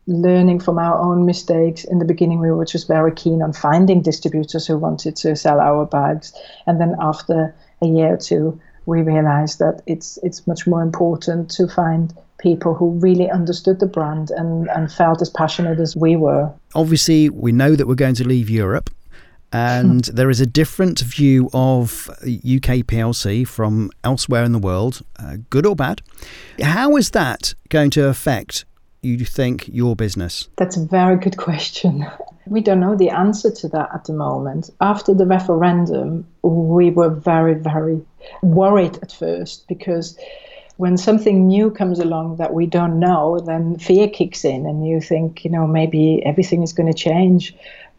learning 0.08 0.60
from 0.60 0.78
our 0.78 0.98
own 1.00 1.26
mistakes. 1.26 1.84
In 1.84 2.00
the 2.00 2.06
beginning, 2.06 2.40
we 2.40 2.52
were 2.52 2.66
just 2.66 2.88
very 2.88 3.12
keen 3.12 3.42
on 3.42 3.54
finding 3.54 4.02
distributors 4.02 4.68
who 4.68 4.78
wanted 4.78 5.16
to 5.18 5.36
sell 5.36 5.60
our 5.60 5.86
bags. 5.86 6.34
And 6.68 6.80
then 6.80 6.96
after 7.00 7.56
a 7.82 7.86
year 7.86 8.14
or 8.14 8.18
two, 8.18 8.60
we 8.86 9.02
realized 9.02 9.60
that 9.60 9.82
it's 9.88 10.20
it's 10.24 10.46
much 10.46 10.68
more 10.68 10.82
important 10.82 11.50
to 11.52 11.68
find 11.68 12.14
people 12.44 12.74
who 12.74 12.92
really 13.00 13.32
understood 13.32 13.80
the 13.80 13.86
brand 13.86 14.30
and, 14.32 14.68
and 14.70 14.92
felt 14.92 15.22
as 15.22 15.30
passionate 15.30 15.80
as 15.80 15.96
we 15.96 16.18
were. 16.18 16.52
Obviously, 16.76 17.30
we 17.30 17.54
know 17.54 17.76
that 17.76 17.88
we're 17.88 17.96
going 17.96 18.16
to 18.16 18.28
leave 18.28 18.50
Europe. 18.50 18.90
And 19.54 20.04
there 20.14 20.30
is 20.30 20.42
a 20.42 20.46
different 20.46 21.00
view 21.00 21.50
of 21.54 22.10
UK 22.22 22.84
PLC 22.90 23.48
from 23.48 23.92
elsewhere 24.04 24.44
in 24.44 24.52
the 24.52 24.60
world, 24.60 25.02
uh, 25.18 25.38
good 25.50 25.66
or 25.66 25.76
bad. 25.76 26.02
How 26.62 26.98
is 26.98 27.12
that 27.12 27.54
going 27.70 27.92
to 27.92 28.08
affect, 28.08 28.66
you 29.04 29.26
think, 29.26 29.68
your 29.68 29.96
business? 29.96 30.48
That's 30.58 30.78
a 30.78 30.86
very 30.86 31.18
good 31.18 31.38
question. 31.38 32.06
We 32.46 32.62
don't 32.62 32.80
know 32.80 32.96
the 32.96 33.10
answer 33.10 33.52
to 33.52 33.68
that 33.70 33.90
at 33.94 34.06
the 34.06 34.14
moment. 34.14 34.70
After 34.82 35.14
the 35.14 35.26
referendum, 35.26 36.28
we 36.42 36.90
were 36.90 37.10
very, 37.10 37.54
very 37.54 38.02
worried 38.42 38.98
at 39.02 39.12
first 39.12 39.68
because 39.68 40.18
when 40.78 40.98
something 40.98 41.48
new 41.48 41.70
comes 41.70 42.00
along 42.00 42.38
that 42.38 42.54
we 42.54 42.66
don't 42.66 43.00
know, 43.00 43.40
then 43.40 43.78
fear 43.78 44.10
kicks 44.10 44.44
in 44.44 44.66
and 44.66 44.88
you 44.88 45.00
think, 45.00 45.46
you 45.46 45.52
know, 45.52 45.68
maybe 45.68 46.22
everything 46.26 46.64
is 46.64 46.74
going 46.74 46.92
to 46.92 46.98
change. 46.98 47.56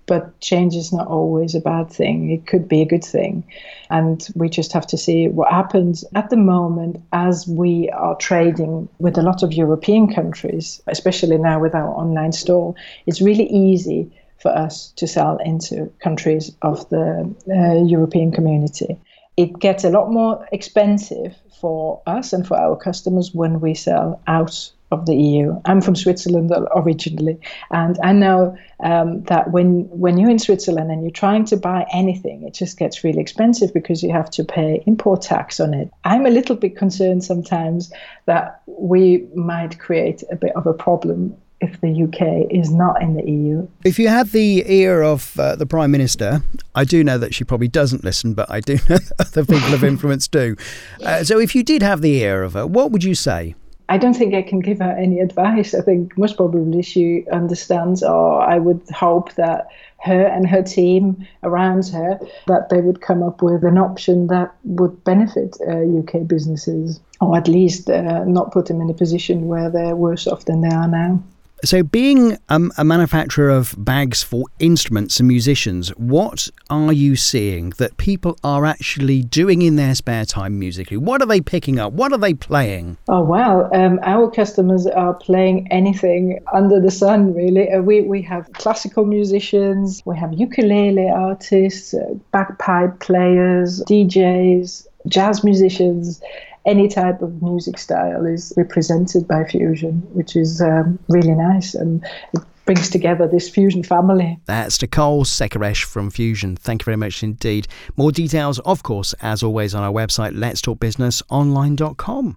But 0.07 0.38
change 0.40 0.77
is 0.77 0.93
not 0.93 1.07
always 1.07 1.55
a 1.55 1.61
bad 1.61 1.90
thing. 1.90 2.31
It 2.31 2.47
could 2.47 2.69
be 2.69 2.83
a 2.83 2.87
good 2.87 3.05
thing. 3.05 3.45
And 3.90 4.27
we 4.35 4.49
just 4.49 4.73
have 4.73 4.87
to 4.88 4.99
see 4.99 5.29
what 5.29 5.51
happens 5.51 6.05
at 6.14 6.31
the 6.31 6.37
moment 6.37 7.03
as 7.12 7.47
we 7.47 7.88
are 7.90 8.17
trading 8.17 8.88
with 8.99 9.17
a 9.17 9.23
lot 9.23 9.43
of 9.43 9.53
European 9.53 10.12
countries, 10.12 10.81
especially 10.87 11.38
now 11.38 11.59
with 11.61 11.75
our 11.75 11.88
online 11.88 12.33
store. 12.33 12.75
It's 13.07 13.23
really 13.23 13.49
easy 13.49 14.11
for 14.40 14.51
us 14.51 14.93
to 14.97 15.07
sell 15.07 15.38
into 15.38 15.90
countries 16.03 16.55
of 16.61 16.87
the 16.90 17.35
uh, 17.49 17.85
European 17.85 18.31
community. 18.31 18.99
It 19.37 19.59
gets 19.59 19.85
a 19.85 19.90
lot 19.90 20.11
more 20.11 20.47
expensive 20.53 21.35
for 21.61 22.03
us 22.07 22.33
and 22.33 22.47
for 22.47 22.57
our 22.59 22.77
customers 22.77 23.35
when 23.35 23.61
we 23.61 23.75
sell 23.75 24.21
out 24.27 24.71
of 24.94 25.07
the 25.07 25.14
EU. 25.14 25.61
I'm 25.64 25.80
from 25.80 25.96
Switzerland 25.96 26.52
originally, 26.74 27.38
and 27.70 27.98
I 28.02 28.12
know 28.12 28.57
um, 28.80 29.22
that 29.24 29.50
when 29.50 29.88
when 29.90 30.18
you're 30.18 30.30
in 30.30 30.38
Switzerland 30.38 30.90
and 30.90 31.02
you're 31.02 31.11
trying 31.11 31.44
to 31.46 31.57
buy 31.57 31.87
anything, 31.92 32.44
it 32.44 32.54
just 32.54 32.78
gets 32.78 33.04
really 33.04 33.20
expensive 33.20 33.72
because 33.74 34.02
you 34.02 34.12
have 34.12 34.30
to 34.30 34.44
pay 34.44 34.83
import 34.87 35.22
tax 35.22 35.61
on 35.61 35.74
it. 35.74 35.90
I'm 36.04 36.26
a 36.26 36.30
little 36.30 36.57
bit 36.57 36.76
concerned 36.76 37.24
sometimes 37.24 37.92
that 38.26 38.62
we 38.66 39.26
might 39.35 39.78
create 39.78 40.22
a 40.30 40.37
bit 40.37 40.52
of 40.57 40.66
a 40.66 40.72
problem 40.72 41.37
if 41.61 41.80
the 41.80 42.02
UK 42.04 42.50
is 42.50 42.70
not 42.70 43.00
in 43.00 43.14
the 43.14 43.28
EU. 43.28 43.66
If 43.85 43.98
you 43.98 44.09
had 44.09 44.28
the 44.28 44.64
ear 44.66 45.02
of 45.02 45.38
uh, 45.38 45.57
the 45.57 45.66
Prime 45.66 45.90
Minister, 45.90 46.42
I 46.74 46.85
do 46.85 47.02
know 47.02 47.18
that 47.18 47.35
she 47.35 47.44
probably 47.44 47.68
doesn't 47.68 48.04
listen, 48.04 48.35
but 48.35 48.50
I 48.50 48.61
do 48.61 48.78
know 48.88 48.98
other 49.18 49.44
people 49.44 49.74
of 49.74 49.83
influence 49.92 50.28
do. 50.28 50.57
Uh, 51.02 51.24
so 51.24 51.38
if 51.38 51.54
you 51.54 51.62
did 51.62 51.83
have 51.83 52.02
the 52.02 52.16
ear 52.22 52.42
of 52.42 52.52
her, 52.52 52.66
what 52.66 52.90
would 52.90 53.04
you 53.04 53.14
say? 53.14 53.54
I 53.88 53.99
don't 53.99 54.14
think 54.14 54.35
I 54.35 54.42
can 54.42 54.61
give 54.61 54.79
her 54.79 54.92
any 54.92 55.20
advice. 55.20 55.75
I 55.75 55.83
think 55.83 56.16
most 56.16 56.37
probably 56.37 56.83
she 56.83 57.27
understands, 57.31 58.03
or 58.03 58.40
I 58.40 58.59
would 58.59 58.81
hope 58.90 59.35
that 59.35 59.68
her 60.03 60.27
and 60.27 60.49
her 60.49 60.62
team 60.62 61.27
around 61.42 61.88
her 61.88 62.18
that 62.47 62.68
they 62.68 62.81
would 62.81 63.01
come 63.01 63.23
up 63.23 63.42
with 63.42 63.64
an 63.64 63.79
option 63.79 64.27
that 64.29 64.55
would 64.64 65.05
benefit 65.05 65.57
uh, 65.66 65.99
UK 65.99 66.27
businesses, 66.27 67.01
or 67.20 67.37
at 67.37 67.49
least 67.49 67.90
uh, 67.90 68.25
not 68.25 68.53
put 68.53 68.66
them 68.66 68.81
in 68.81 68.90
a 68.90 68.94
position 68.94 69.49
where 69.49 69.70
they're 69.70 69.97
worse 69.97 70.27
off 70.27 70.47
than 70.47 70.62
they 70.62 70.75
are 70.75 70.88
now. 70.88 71.23
So, 71.64 71.83
being 71.83 72.37
a 72.51 72.85
manufacturer 72.85 73.49
of 73.49 73.75
bags 73.79 74.23
for 74.23 74.45
instruments 74.59 75.19
and 75.19 75.27
musicians, 75.27 75.88
what 75.90 76.51
are 76.69 76.93
you 76.93 77.17
seeing 77.17 77.71
that 77.79 77.97
people 77.97 78.37
are 78.45 78.67
actually 78.67 79.23
doing 79.23 79.62
in 79.62 79.77
their 79.77 79.95
spare 79.95 80.27
time 80.27 80.59
musically? 80.59 80.99
What 80.99 81.23
are 81.23 81.27
they 81.27 81.40
picking 81.40 81.79
up? 81.79 81.95
What 81.95 82.12
are 82.12 82.19
they 82.19 82.35
playing? 82.35 82.99
Oh, 83.09 83.23
wow. 83.23 83.71
Um, 83.73 83.99
our 84.03 84.31
customers 84.31 84.87
are 84.87 85.14
playing 85.14 85.69
anything 85.71 86.40
under 86.53 86.81
the 86.81 86.90
sun, 86.90 87.33
really. 87.33 87.71
Uh, 87.71 87.81
we, 87.81 88.03
we 88.03 88.21
have 88.23 88.53
classical 88.53 89.07
musicians, 89.07 90.03
we 90.05 90.19
have 90.19 90.35
ukulele 90.35 91.09
artists, 91.09 91.95
uh, 91.95 92.14
bagpipe 92.31 93.01
players, 93.01 93.83
DJs, 93.85 94.87
jazz 95.09 95.45
musicians 95.45 96.21
any 96.66 96.88
type 96.88 97.22
of 97.22 97.42
music 97.42 97.79
style 97.79 98.24
is 98.24 98.53
represented 98.57 99.29
by 99.29 99.44
fusion, 99.44 100.03
which 100.12 100.37
is 100.37 100.61
um, 100.61 100.98
really 101.09 101.35
nice 101.35 101.74
and 101.74 102.05
it 102.33 102.42
brings 102.64 102.88
together 102.88 103.29
this 103.29 103.48
fusion 103.48 103.83
family. 103.83 104.38
That's 104.46 104.81
Nicole 104.81 105.24
Sekaresh 105.24 105.85
from 105.85 106.11
Fusion. 106.11 106.57
Thank 106.57 106.83
you 106.83 106.85
very 106.85 106.96
much 106.96 107.22
indeed. 107.22 107.68
More 107.96 108.12
details, 108.12 108.59
of 108.61 108.83
course, 108.83 109.14
as 109.20 109.42
always, 109.42 109.74
on 109.74 109.83
our 109.83 109.92
website, 109.92 110.37
letstalkbusinessonline.com. 110.37 112.37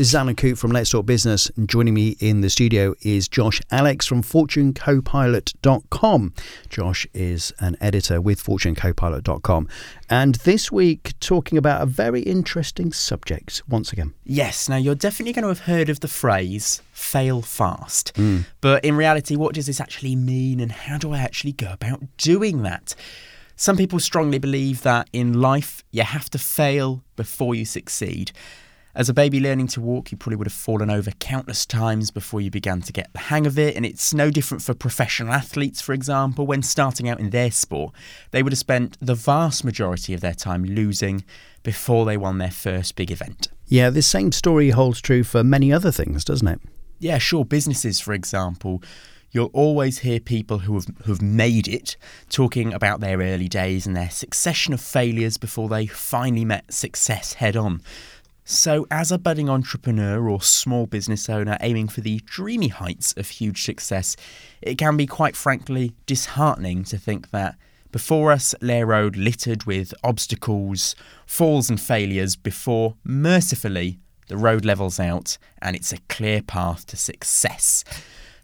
This 0.00 0.08
is 0.08 0.14
Alan 0.14 0.34
Coote 0.34 0.56
from 0.56 0.70
Let's 0.70 0.88
Talk 0.88 1.04
Business, 1.04 1.50
and 1.58 1.68
joining 1.68 1.92
me 1.92 2.16
in 2.20 2.40
the 2.40 2.48
studio 2.48 2.94
is 3.02 3.28
Josh 3.28 3.60
Alex 3.70 4.06
from 4.06 4.22
FortuneCopilot.com. 4.22 6.34
Josh 6.70 7.06
is 7.12 7.52
an 7.60 7.76
editor 7.82 8.18
with 8.18 8.42
FortuneCopilot.com, 8.42 9.68
and 10.08 10.36
this 10.36 10.72
week 10.72 11.12
talking 11.20 11.58
about 11.58 11.82
a 11.82 11.86
very 11.86 12.22
interesting 12.22 12.94
subject 12.94 13.62
once 13.68 13.92
again. 13.92 14.14
Yes, 14.24 14.70
now 14.70 14.76
you're 14.76 14.94
definitely 14.94 15.34
going 15.34 15.42
to 15.42 15.48
have 15.48 15.66
heard 15.66 15.90
of 15.90 16.00
the 16.00 16.08
phrase 16.08 16.80
fail 16.92 17.42
fast, 17.42 18.14
mm. 18.14 18.46
but 18.62 18.82
in 18.82 18.96
reality, 18.96 19.36
what 19.36 19.54
does 19.54 19.66
this 19.66 19.82
actually 19.82 20.16
mean, 20.16 20.60
and 20.60 20.72
how 20.72 20.96
do 20.96 21.12
I 21.12 21.18
actually 21.18 21.52
go 21.52 21.72
about 21.72 22.00
doing 22.16 22.62
that? 22.62 22.94
Some 23.54 23.76
people 23.76 24.00
strongly 24.00 24.38
believe 24.38 24.80
that 24.80 25.10
in 25.12 25.42
life 25.42 25.84
you 25.90 26.04
have 26.04 26.30
to 26.30 26.38
fail 26.38 27.04
before 27.16 27.54
you 27.54 27.66
succeed. 27.66 28.32
As 28.92 29.08
a 29.08 29.14
baby 29.14 29.38
learning 29.38 29.68
to 29.68 29.80
walk, 29.80 30.10
you 30.10 30.18
probably 30.18 30.36
would 30.36 30.48
have 30.48 30.52
fallen 30.52 30.90
over 30.90 31.12
countless 31.12 31.64
times 31.64 32.10
before 32.10 32.40
you 32.40 32.50
began 32.50 32.80
to 32.82 32.92
get 32.92 33.12
the 33.12 33.20
hang 33.20 33.46
of 33.46 33.56
it. 33.56 33.76
And 33.76 33.86
it's 33.86 34.12
no 34.12 34.30
different 34.30 34.62
for 34.62 34.74
professional 34.74 35.32
athletes, 35.32 35.80
for 35.80 35.92
example, 35.92 36.44
when 36.44 36.62
starting 36.62 37.08
out 37.08 37.20
in 37.20 37.30
their 37.30 37.52
sport. 37.52 37.94
They 38.32 38.42
would 38.42 38.52
have 38.52 38.58
spent 38.58 38.96
the 39.00 39.14
vast 39.14 39.64
majority 39.64 40.12
of 40.12 40.20
their 40.20 40.34
time 40.34 40.64
losing 40.64 41.24
before 41.62 42.04
they 42.04 42.16
won 42.16 42.38
their 42.38 42.50
first 42.50 42.96
big 42.96 43.12
event. 43.12 43.48
Yeah, 43.68 43.90
this 43.90 44.08
same 44.08 44.32
story 44.32 44.70
holds 44.70 45.00
true 45.00 45.22
for 45.22 45.44
many 45.44 45.72
other 45.72 45.92
things, 45.92 46.24
doesn't 46.24 46.48
it? 46.48 46.60
Yeah, 46.98 47.18
sure. 47.18 47.44
Businesses, 47.44 48.00
for 48.00 48.12
example, 48.12 48.82
you'll 49.30 49.50
always 49.52 49.98
hear 49.98 50.18
people 50.18 50.60
who 50.60 50.74
have 50.74 50.86
who've 51.04 51.22
made 51.22 51.68
it 51.68 51.96
talking 52.28 52.74
about 52.74 52.98
their 52.98 53.18
early 53.18 53.48
days 53.48 53.86
and 53.86 53.96
their 53.96 54.10
succession 54.10 54.74
of 54.74 54.80
failures 54.80 55.38
before 55.38 55.68
they 55.68 55.86
finally 55.86 56.44
met 56.44 56.72
success 56.72 57.34
head 57.34 57.56
on. 57.56 57.80
So, 58.44 58.86
as 58.90 59.12
a 59.12 59.18
budding 59.18 59.48
entrepreneur 59.48 60.28
or 60.28 60.42
small 60.42 60.86
business 60.86 61.28
owner 61.28 61.56
aiming 61.60 61.88
for 61.88 62.00
the 62.00 62.20
dreamy 62.24 62.68
heights 62.68 63.12
of 63.16 63.28
huge 63.28 63.62
success, 63.62 64.16
it 64.60 64.76
can 64.76 64.96
be 64.96 65.06
quite 65.06 65.36
frankly 65.36 65.92
disheartening 66.06 66.84
to 66.84 66.98
think 66.98 67.30
that 67.30 67.56
before 67.92 68.32
us 68.32 68.54
lay 68.60 68.80
a 68.80 68.86
road 68.86 69.16
littered 69.16 69.64
with 69.64 69.92
obstacles, 70.02 70.94
falls, 71.26 71.68
and 71.68 71.80
failures 71.80 72.36
before, 72.36 72.94
mercifully, 73.04 73.98
the 74.28 74.36
road 74.36 74.64
levels 74.64 75.00
out 75.00 75.36
and 75.60 75.74
it's 75.74 75.92
a 75.92 75.98
clear 76.08 76.40
path 76.40 76.86
to 76.86 76.96
success. 76.96 77.84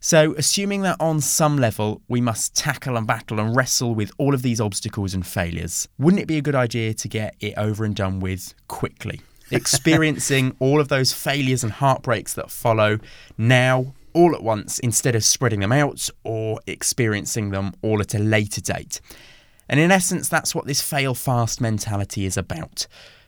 So, 0.01 0.35
assuming 0.37 0.83
that 0.83 0.97
on 1.01 1.21
some 1.21 1.57
level 1.59 2.03
we 2.07 2.21
must 2.21 2.55
tackle 2.55 2.97
and 2.97 3.07
battle 3.07 3.41
and 3.41 3.57
wrestle 3.57 3.95
with 3.95 4.13
all 4.19 4.35
of 4.35 4.43
these 4.43 4.61
obstacles 4.61 5.15
and 5.15 5.27
failures, 5.27 5.89
wouldn't 5.99 6.23
it 6.23 6.29
be 6.29 6.39
a 6.39 6.43
good 6.43 6.55
idea 6.55 6.93
to 6.95 7.09
get 7.09 7.35
it 7.41 7.55
over 7.57 7.85
and 7.85 7.95
done 7.95 8.21
with 8.21 8.55
quickly? 8.69 9.21
experiencing 9.51 10.57
all 10.59 10.81
of 10.81 10.89
those 10.89 11.13
failures 11.13 11.63
and 11.63 11.73
heartbreaks 11.73 12.35
that 12.35 12.51
follow 12.51 12.99
now 13.39 13.95
all 14.13 14.35
at 14.35 14.43
once 14.43 14.79
instead 14.79 15.15
of 15.15 15.23
spreading 15.23 15.61
them 15.61 15.73
out 15.73 16.09
or 16.25 16.61
experiencing 16.67 17.51
them 17.51 17.73
all 17.83 18.01
at 18.01 18.15
a 18.15 18.19
later 18.19 18.61
date. 18.61 19.01
And 19.69 19.79
in 19.79 19.91
essence, 19.91 20.29
that's 20.29 20.55
what 20.55 20.67
this 20.67 20.81
fail 20.81 21.15
fast 21.15 21.61
mentality 21.61 22.25
is 22.25 22.37
about. 22.37 22.87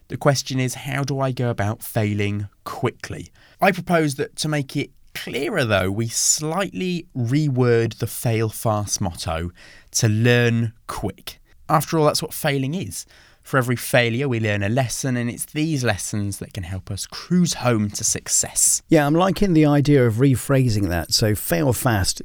The 0.09 0.17
question 0.17 0.59
is, 0.59 0.75
how 0.75 1.03
do 1.03 1.21
I 1.21 1.33
go 1.33 1.51
about 1.51 1.83
failing 1.83 2.49
quickly? 2.65 3.29
I 3.61 3.73
propose 3.73 4.15
that 4.15 4.37
to 4.37 4.49
make 4.49 4.77
it 4.77 4.91
clearer, 5.15 5.65
though, 5.65 5.91
we 5.91 6.09
slightly 6.09 7.07
reword 7.15 7.99
the 7.99 8.07
fail 8.07 8.49
fast 8.49 9.01
motto 9.01 9.51
to 9.91 10.09
learn 10.09 10.73
quick. 10.87 11.41
After 11.69 11.99
all, 11.99 12.07
that's 12.07 12.23
what 12.23 12.33
failing 12.33 12.75
is. 12.75 13.05
For 13.49 13.57
every 13.57 13.77
failure, 13.77 14.29
we 14.29 14.41
learn 14.41 14.63
a 14.63 14.69
lesson, 14.69 15.17
and 15.17 15.31
it's 15.31 15.47
these 15.47 15.83
lessons 15.83 16.39
that 16.39 16.53
can 16.53 16.65
help 16.65 16.91
us 16.91 17.07
cruise 17.07 17.55
home 17.55 17.89
to 17.93 18.05
success. 18.05 18.83
Yeah, 18.91 19.07
I'm 19.07 19.15
liking 19.15 19.55
the 19.55 19.65
idea 19.65 20.07
of 20.07 20.17
rephrasing 20.17 20.91
that. 20.91 21.15
So, 21.15 21.35
fail 21.35 21.73
fast, 21.73 22.21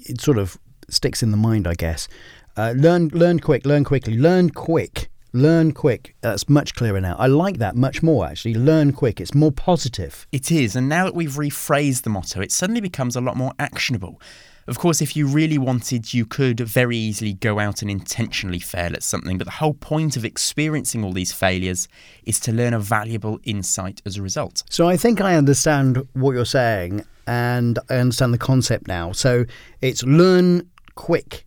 it 0.00 0.20
sort 0.20 0.36
of 0.36 0.58
sticks 0.88 1.22
in 1.22 1.30
the 1.30 1.36
mind, 1.36 1.68
I 1.68 1.74
guess. 1.74 2.08
Uh, 2.56 2.74
learn, 2.76 3.06
learn 3.10 3.38
quick, 3.38 3.64
learn 3.64 3.84
quickly, 3.84 4.18
learn 4.18 4.50
quick. 4.50 5.10
Learn 5.32 5.70
quick. 5.70 6.16
That's 6.22 6.48
much 6.48 6.74
clearer 6.74 7.00
now. 7.00 7.14
I 7.20 7.28
like 7.28 7.58
that 7.58 7.76
much 7.76 8.02
more, 8.02 8.26
actually. 8.26 8.54
Learn 8.54 8.92
quick. 8.92 9.20
It's 9.20 9.32
more 9.32 9.52
positive. 9.52 10.26
It 10.32 10.50
is. 10.50 10.74
And 10.74 10.88
now 10.88 11.04
that 11.04 11.14
we've 11.14 11.34
rephrased 11.34 12.02
the 12.02 12.10
motto, 12.10 12.40
it 12.40 12.50
suddenly 12.50 12.80
becomes 12.80 13.14
a 13.14 13.20
lot 13.20 13.36
more 13.36 13.52
actionable. 13.60 14.20
Of 14.66 14.78
course, 14.78 15.02
if 15.02 15.14
you 15.14 15.26
really 15.26 15.58
wanted, 15.58 16.14
you 16.14 16.24
could 16.24 16.60
very 16.60 16.96
easily 16.96 17.34
go 17.34 17.58
out 17.58 17.82
and 17.82 17.90
intentionally 17.90 18.58
fail 18.58 18.94
at 18.94 19.02
something, 19.02 19.36
but 19.36 19.44
the 19.44 19.50
whole 19.50 19.74
point 19.74 20.16
of 20.16 20.24
experiencing 20.24 21.04
all 21.04 21.12
these 21.12 21.32
failures 21.32 21.86
is 22.24 22.40
to 22.40 22.52
learn 22.52 22.72
a 22.72 22.78
valuable 22.78 23.38
insight 23.44 24.00
as 24.06 24.16
a 24.16 24.22
result. 24.22 24.62
So 24.70 24.88
I 24.88 24.96
think 24.96 25.20
I 25.20 25.36
understand 25.36 26.08
what 26.14 26.32
you're 26.32 26.46
saying 26.46 27.04
and 27.26 27.78
I 27.90 27.96
understand 27.96 28.32
the 28.32 28.38
concept 28.38 28.88
now. 28.88 29.12
So 29.12 29.44
it's 29.82 30.02
learn 30.02 30.70
quick. 30.94 31.46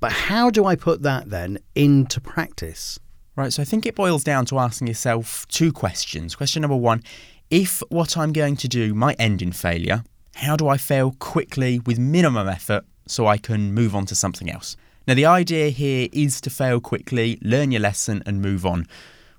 But 0.00 0.12
how 0.12 0.50
do 0.50 0.64
I 0.64 0.74
put 0.74 1.02
that 1.02 1.30
then 1.30 1.58
into 1.74 2.20
practice? 2.20 2.98
Right, 3.36 3.52
so 3.52 3.62
I 3.62 3.64
think 3.64 3.84
it 3.84 3.94
boils 3.94 4.22
down 4.22 4.46
to 4.46 4.58
asking 4.58 4.86
yourself 4.86 5.46
two 5.48 5.72
questions. 5.72 6.34
Question 6.34 6.62
number 6.62 6.76
one 6.76 7.02
if 7.50 7.82
what 7.88 8.16
I'm 8.16 8.32
going 8.32 8.56
to 8.56 8.68
do 8.68 8.94
might 8.94 9.16
end 9.20 9.42
in 9.42 9.52
failure, 9.52 10.02
how 10.34 10.56
do 10.56 10.68
I 10.68 10.76
fail 10.76 11.12
quickly 11.18 11.78
with 11.80 11.98
minimum 11.98 12.48
effort 12.48 12.84
so 13.06 13.26
I 13.26 13.38
can 13.38 13.72
move 13.72 13.94
on 13.94 14.06
to 14.06 14.14
something 14.14 14.50
else? 14.50 14.76
Now, 15.06 15.14
the 15.14 15.26
idea 15.26 15.70
here 15.70 16.08
is 16.12 16.40
to 16.42 16.50
fail 16.50 16.80
quickly, 16.80 17.38
learn 17.42 17.70
your 17.70 17.80
lesson, 17.80 18.22
and 18.24 18.40
move 18.40 18.64
on. 18.64 18.86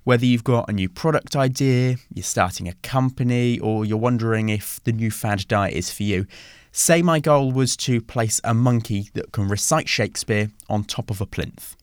Whether 0.03 0.25
you've 0.25 0.43
got 0.43 0.69
a 0.69 0.73
new 0.73 0.87
product 0.87 1.35
idea, 1.35 1.95
you're 2.13 2.23
starting 2.23 2.67
a 2.67 2.73
company, 2.83 3.57
or 3.59 3.85
you're 3.85 3.97
wondering 3.97 4.49
if 4.49 4.79
the 4.83 4.91
new 4.91 5.09
fad 5.09 5.47
diet 5.47 5.73
is 5.73 5.89
for 5.89 6.03
you, 6.03 6.27
say 6.71 7.01
my 7.01 7.19
goal 7.19 7.51
was 7.51 7.75
to 7.77 8.01
place 8.01 8.39
a 8.43 8.53
monkey 8.53 9.09
that 9.13 9.31
can 9.31 9.47
recite 9.47 9.89
Shakespeare 9.89 10.51
on 10.69 10.83
top 10.83 11.09
of 11.09 11.21
a 11.21 11.25
plinth. 11.25 11.75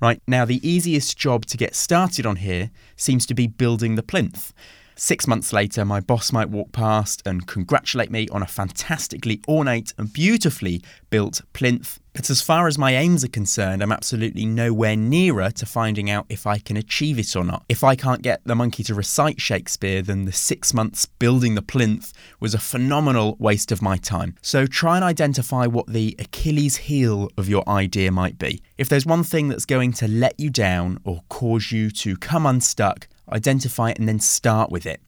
Right, 0.00 0.20
now 0.26 0.44
the 0.44 0.66
easiest 0.68 1.16
job 1.16 1.46
to 1.46 1.56
get 1.56 1.74
started 1.74 2.26
on 2.26 2.36
here 2.36 2.70
seems 2.96 3.24
to 3.26 3.34
be 3.34 3.46
building 3.46 3.94
the 3.94 4.02
plinth. 4.02 4.52
Six 4.96 5.26
months 5.26 5.52
later, 5.52 5.84
my 5.84 6.00
boss 6.00 6.32
might 6.32 6.50
walk 6.50 6.70
past 6.70 7.22
and 7.26 7.46
congratulate 7.46 8.10
me 8.10 8.28
on 8.28 8.42
a 8.42 8.46
fantastically 8.46 9.40
ornate 9.48 9.92
and 9.98 10.12
beautifully 10.12 10.82
built 11.10 11.40
plinth. 11.52 11.98
But 12.12 12.30
as 12.30 12.40
far 12.40 12.68
as 12.68 12.78
my 12.78 12.94
aims 12.94 13.24
are 13.24 13.28
concerned, 13.28 13.82
I'm 13.82 13.90
absolutely 13.90 14.46
nowhere 14.46 14.94
nearer 14.94 15.50
to 15.50 15.66
finding 15.66 16.08
out 16.08 16.26
if 16.28 16.46
I 16.46 16.58
can 16.58 16.76
achieve 16.76 17.18
it 17.18 17.34
or 17.34 17.42
not. 17.42 17.64
If 17.68 17.82
I 17.82 17.96
can't 17.96 18.22
get 18.22 18.40
the 18.44 18.54
monkey 18.54 18.84
to 18.84 18.94
recite 18.94 19.40
Shakespeare, 19.40 20.00
then 20.00 20.24
the 20.24 20.32
six 20.32 20.72
months 20.72 21.06
building 21.06 21.56
the 21.56 21.62
plinth 21.62 22.12
was 22.38 22.54
a 22.54 22.60
phenomenal 22.60 23.36
waste 23.40 23.72
of 23.72 23.82
my 23.82 23.96
time. 23.96 24.36
So 24.42 24.64
try 24.64 24.94
and 24.94 25.04
identify 25.04 25.66
what 25.66 25.88
the 25.88 26.14
Achilles 26.20 26.76
heel 26.76 27.30
of 27.36 27.48
your 27.48 27.68
idea 27.68 28.12
might 28.12 28.38
be. 28.38 28.62
If 28.78 28.88
there's 28.88 29.06
one 29.06 29.24
thing 29.24 29.48
that's 29.48 29.66
going 29.66 29.92
to 29.94 30.06
let 30.06 30.38
you 30.38 30.50
down 30.50 31.00
or 31.02 31.22
cause 31.28 31.72
you 31.72 31.90
to 31.90 32.16
come 32.16 32.46
unstuck, 32.46 33.08
identify 33.30 33.90
it 33.90 33.98
and 33.98 34.08
then 34.08 34.20
start 34.20 34.70
with 34.70 34.86
it. 34.86 35.00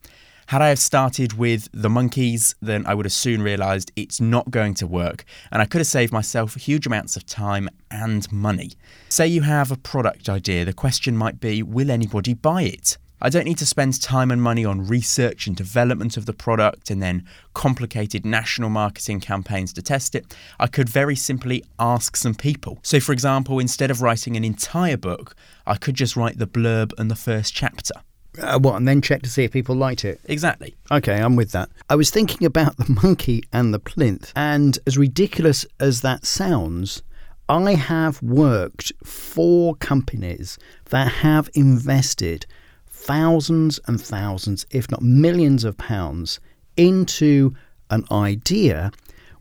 Had 0.47 0.61
I 0.61 0.69
have 0.69 0.79
started 0.79 1.33
with 1.33 1.67
the 1.73 1.89
monkeys, 1.89 2.55
then 2.61 2.85
I 2.85 2.93
would 2.93 3.05
have 3.05 3.11
soon 3.11 3.41
realised 3.41 3.91
it's 3.97 4.21
not 4.21 4.49
going 4.49 4.75
to 4.75 4.87
work, 4.87 5.25
and 5.51 5.61
I 5.61 5.65
could 5.65 5.79
have 5.79 5.87
saved 5.87 6.13
myself 6.13 6.55
huge 6.55 6.87
amounts 6.87 7.17
of 7.17 7.25
time 7.25 7.67
and 7.91 8.31
money. 8.31 8.71
Say 9.09 9.27
you 9.27 9.41
have 9.41 9.71
a 9.71 9.75
product 9.75 10.29
idea, 10.29 10.63
the 10.63 10.71
question 10.71 11.17
might 11.17 11.41
be 11.41 11.61
will 11.61 11.91
anybody 11.91 12.33
buy 12.33 12.61
it? 12.61 12.97
I 13.19 13.29
don't 13.29 13.45
need 13.45 13.57
to 13.57 13.65
spend 13.65 14.01
time 14.01 14.31
and 14.31 14.41
money 14.41 14.63
on 14.63 14.87
research 14.87 15.47
and 15.47 15.55
development 15.55 16.15
of 16.15 16.27
the 16.27 16.33
product 16.33 16.91
and 16.91 17.01
then 17.01 17.25
complicated 17.53 18.25
national 18.25 18.69
marketing 18.69 19.19
campaigns 19.19 19.73
to 19.73 19.81
test 19.81 20.15
it. 20.15 20.33
I 20.59 20.67
could 20.67 20.87
very 20.87 21.15
simply 21.15 21.63
ask 21.77 22.15
some 22.15 22.35
people. 22.35 22.77
So, 22.83 22.99
for 22.99 23.11
example, 23.11 23.59
instead 23.59 23.89
of 23.89 24.01
writing 24.01 24.37
an 24.37 24.45
entire 24.45 24.97
book, 24.97 25.35
I 25.65 25.75
could 25.75 25.95
just 25.95 26.15
write 26.15 26.37
the 26.37 26.47
blurb 26.47 26.93
and 26.97 27.09
the 27.11 27.15
first 27.15 27.55
chapter. 27.55 27.95
Uh, 28.39 28.59
what, 28.59 28.75
and 28.75 28.87
then 28.87 29.01
check 29.01 29.21
to 29.23 29.29
see 29.29 29.43
if 29.43 29.51
people 29.51 29.75
liked 29.75 30.05
it? 30.05 30.19
Exactly. 30.25 30.75
Okay, 30.91 31.19
I'm 31.19 31.35
with 31.35 31.51
that. 31.51 31.69
I 31.89 31.95
was 31.95 32.09
thinking 32.09 32.45
about 32.45 32.77
the 32.77 32.99
monkey 33.03 33.43
and 33.51 33.73
the 33.73 33.79
plinth, 33.79 34.31
and 34.35 34.77
as 34.85 34.97
ridiculous 34.97 35.65
as 35.79 36.01
that 36.01 36.25
sounds, 36.25 37.01
I 37.49 37.75
have 37.75 38.21
worked 38.21 38.91
for 39.03 39.75
companies 39.75 40.57
that 40.89 41.07
have 41.07 41.49
invested 41.53 42.45
thousands 42.87 43.79
and 43.87 44.01
thousands, 44.01 44.65
if 44.71 44.91
not 44.91 45.01
millions 45.01 45.63
of 45.63 45.77
pounds, 45.77 46.39
into 46.75 47.55
an 47.89 48.03
idea 48.11 48.91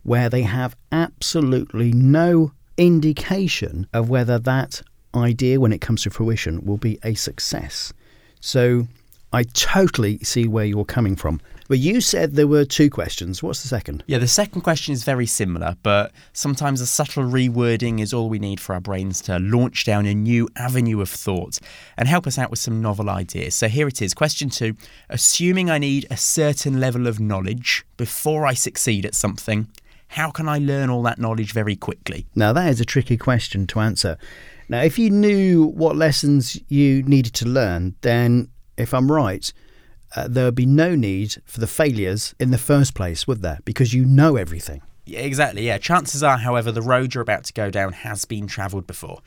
where 0.05 0.29
they 0.29 0.43
have 0.43 0.77
absolutely 0.93 1.93
no 1.93 2.53
indication 2.77 3.89
of 3.93 4.09
whether 4.09 4.39
that 4.39 4.83
idea, 5.15 5.59
when 5.59 5.73
it 5.73 5.81
comes 5.81 6.03
to 6.03 6.11
fruition, 6.11 6.65
will 6.65 6.77
be 6.77 6.99
a 7.03 7.15
success. 7.15 7.93
So 8.41 8.89
I 9.33 9.43
totally 9.43 10.19
see 10.19 10.47
where 10.47 10.65
you're 10.65 10.85
coming 10.85 11.17
from. 11.17 11.41
But 11.69 11.79
you 11.79 12.01
said 12.01 12.35
there 12.35 12.47
were 12.47 12.65
two 12.65 12.89
questions. 12.89 13.43
What's 13.43 13.63
the 13.63 13.69
second? 13.69 14.05
Yeah, 14.07 14.19
the 14.19 14.29
second 14.29 14.61
question 14.61 14.93
is 14.93 15.03
very 15.03 15.27
similar, 15.27 15.77
but 15.83 16.13
sometimes 16.33 16.81
a 16.81 16.87
subtle 16.87 17.25
rewording 17.25 18.01
is 18.01 18.15
all 18.15 18.29
we 18.29 18.39
need 18.39 18.61
for 18.61 18.73
our 18.75 18.81
brains 18.81 19.21
to 19.23 19.41
launch 19.41 19.85
down 19.85 20.07
a 20.07 20.15
new 20.15 20.49
avenue 20.55 21.01
of 21.01 21.09
thought 21.09 21.59
and 21.97 22.07
help 22.07 22.27
us 22.27 22.39
out 22.39 22.51
with 22.51 22.61
some 22.61 22.81
novel 22.81 23.11
ideas. 23.11 23.57
So 23.57 23.67
here 23.67 23.89
it 23.89 24.01
is. 24.01 24.15
Question 24.15 24.49
two 24.49 24.77
Assuming 25.11 25.69
I 25.69 25.79
need 25.79 26.07
a 26.09 26.17
certain 26.17 26.79
level 26.79 27.09
of 27.09 27.19
knowledge 27.19 27.85
before 27.97 28.47
I 28.47 28.55
succeed 28.55 29.05
at 29.05 29.17
something, 29.17 29.69
how 30.09 30.31
can 30.31 30.49
I 30.49 30.59
learn 30.59 30.89
all 30.89 31.03
that 31.03 31.19
knowledge 31.19 31.53
very 31.53 31.75
quickly? 31.75 32.27
Now, 32.35 32.53
that 32.53 32.71
is 32.71 32.81
a 32.81 32.85
tricky 32.85 33.17
question 33.17 33.67
to 33.67 33.81
answer. 33.81 34.19
Now, 34.69 34.83
if 34.83 34.99
you 34.99 35.11
knew 35.11 35.67
what 35.67 35.97
lessons 35.97 36.61
you 36.69 37.03
needed 37.03 37.35
to 37.35 37.47
learn, 37.47 37.95
then 38.01 38.49
if 38.77 38.93
I'm 38.93 39.11
right, 39.11 39.53
uh, 40.15 40.27
there 40.29 40.47
would 40.47 40.55
be 40.55 40.67
no 40.67 40.95
need 40.95 41.37
for 41.45 41.61
the 41.61 41.67
failures 41.67 42.35
in 42.41 42.51
the 42.51 42.59
first 42.59 42.95
place, 42.95 43.27
would 43.27 43.43
there? 43.43 43.61
Because 43.65 43.95
you 43.95 44.05
know 44.05 44.37
everything. 44.37 44.83
Yeah, 45.05 45.21
exactly. 45.21 45.67
Yeah. 45.67 45.79
Chances 45.79 46.23
are, 46.23 46.39
however, 46.39 46.73
the 46.73 46.83
road 46.83 47.15
you're 47.15 47.23
about 47.23 47.45
to 47.45 47.53
go 47.53 47.71
down 47.71 47.93
has 47.93 48.25
been 48.25 48.47
travelled 48.47 48.87
before. 48.87 49.21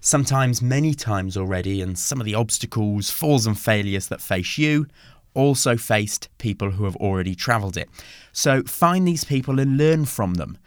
Sometimes, 0.00 0.62
many 0.62 0.94
times 0.94 1.36
already, 1.36 1.80
and 1.80 1.98
some 1.98 2.20
of 2.20 2.24
the 2.24 2.34
obstacles, 2.34 3.10
falls, 3.10 3.46
and 3.46 3.58
failures 3.58 4.08
that 4.08 4.20
face 4.20 4.58
you 4.58 4.86
also 5.34 5.76
faced 5.76 6.28
people 6.38 6.70
who 6.70 6.84
have 6.84 6.96
already 6.96 7.34
travelled 7.34 7.76
it. 7.76 7.88
So 8.32 8.62
find 8.62 9.06
these 9.06 9.24
people 9.24 9.58
and 9.58 9.76
learn 9.76 10.04
from 10.04 10.34
them. 10.34 10.58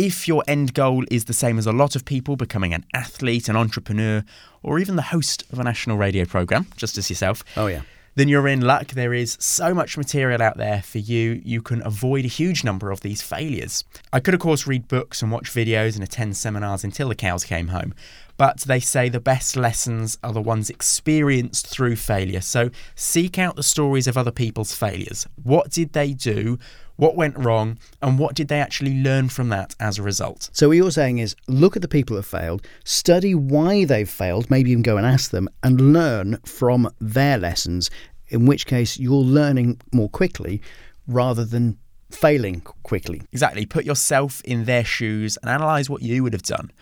If 0.00 0.28
your 0.28 0.44
end 0.46 0.74
goal 0.74 1.04
is 1.10 1.24
the 1.24 1.32
same 1.32 1.58
as 1.58 1.66
a 1.66 1.72
lot 1.72 1.96
of 1.96 2.04
people, 2.04 2.36
becoming 2.36 2.72
an 2.72 2.84
athlete, 2.94 3.48
an 3.48 3.56
entrepreneur, 3.56 4.22
or 4.62 4.78
even 4.78 4.94
the 4.94 5.02
host 5.02 5.42
of 5.52 5.58
a 5.58 5.64
national 5.64 5.96
radio 5.96 6.24
programme, 6.24 6.68
just 6.76 6.96
as 6.98 7.10
yourself, 7.10 7.42
Oh, 7.56 7.66
yeah. 7.66 7.82
then 8.14 8.28
you're 8.28 8.46
in 8.46 8.60
luck. 8.60 8.88
There 8.92 9.12
is 9.12 9.36
so 9.40 9.74
much 9.74 9.96
material 9.98 10.40
out 10.40 10.56
there 10.56 10.82
for 10.82 10.98
you, 10.98 11.42
you 11.44 11.60
can 11.62 11.82
avoid 11.84 12.24
a 12.24 12.28
huge 12.28 12.62
number 12.62 12.92
of 12.92 13.00
these 13.00 13.22
failures. 13.22 13.82
I 14.12 14.20
could, 14.20 14.34
of 14.34 14.40
course, 14.40 14.68
read 14.68 14.86
books 14.86 15.20
and 15.20 15.32
watch 15.32 15.50
videos 15.50 15.96
and 15.96 16.04
attend 16.04 16.36
seminars 16.36 16.84
until 16.84 17.08
the 17.08 17.16
cows 17.16 17.42
came 17.42 17.68
home, 17.68 17.92
but 18.36 18.60
they 18.60 18.78
say 18.78 19.08
the 19.08 19.18
best 19.18 19.56
lessons 19.56 20.16
are 20.22 20.32
the 20.32 20.40
ones 20.40 20.70
experienced 20.70 21.66
through 21.66 21.96
failure. 21.96 22.40
So 22.40 22.70
seek 22.94 23.36
out 23.36 23.56
the 23.56 23.64
stories 23.64 24.06
of 24.06 24.16
other 24.16 24.30
people's 24.30 24.72
failures. 24.72 25.26
What 25.42 25.72
did 25.72 25.92
they 25.92 26.12
do? 26.12 26.56
What 26.98 27.14
went 27.14 27.38
wrong? 27.38 27.78
And 28.02 28.18
what 28.18 28.34
did 28.34 28.48
they 28.48 28.60
actually 28.60 29.00
learn 29.00 29.28
from 29.28 29.50
that 29.50 29.76
as 29.78 29.98
a 29.98 30.02
result? 30.02 30.50
So, 30.52 30.66
what 30.66 30.76
you're 30.76 30.90
saying 30.90 31.18
is 31.18 31.36
look 31.46 31.76
at 31.76 31.82
the 31.82 31.86
people 31.86 32.16
that 32.16 32.24
failed, 32.24 32.66
study 32.82 33.36
why 33.36 33.84
they've 33.84 34.10
failed, 34.10 34.50
maybe 34.50 34.72
even 34.72 34.82
go 34.82 34.96
and 34.96 35.06
ask 35.06 35.30
them, 35.30 35.48
and 35.62 35.92
learn 35.92 36.38
from 36.44 36.90
their 37.00 37.38
lessons, 37.38 37.88
in 38.26 38.46
which 38.46 38.66
case 38.66 38.98
you're 38.98 39.14
learning 39.14 39.80
more 39.92 40.08
quickly 40.08 40.60
rather 41.06 41.44
than 41.44 41.78
failing 42.10 42.62
quickly. 42.62 43.22
Exactly. 43.30 43.64
Put 43.64 43.84
yourself 43.84 44.40
in 44.44 44.64
their 44.64 44.84
shoes 44.84 45.38
and 45.40 45.48
analyze 45.48 45.88
what 45.88 46.02
you 46.02 46.24
would 46.24 46.32
have 46.32 46.42
done. 46.42 46.72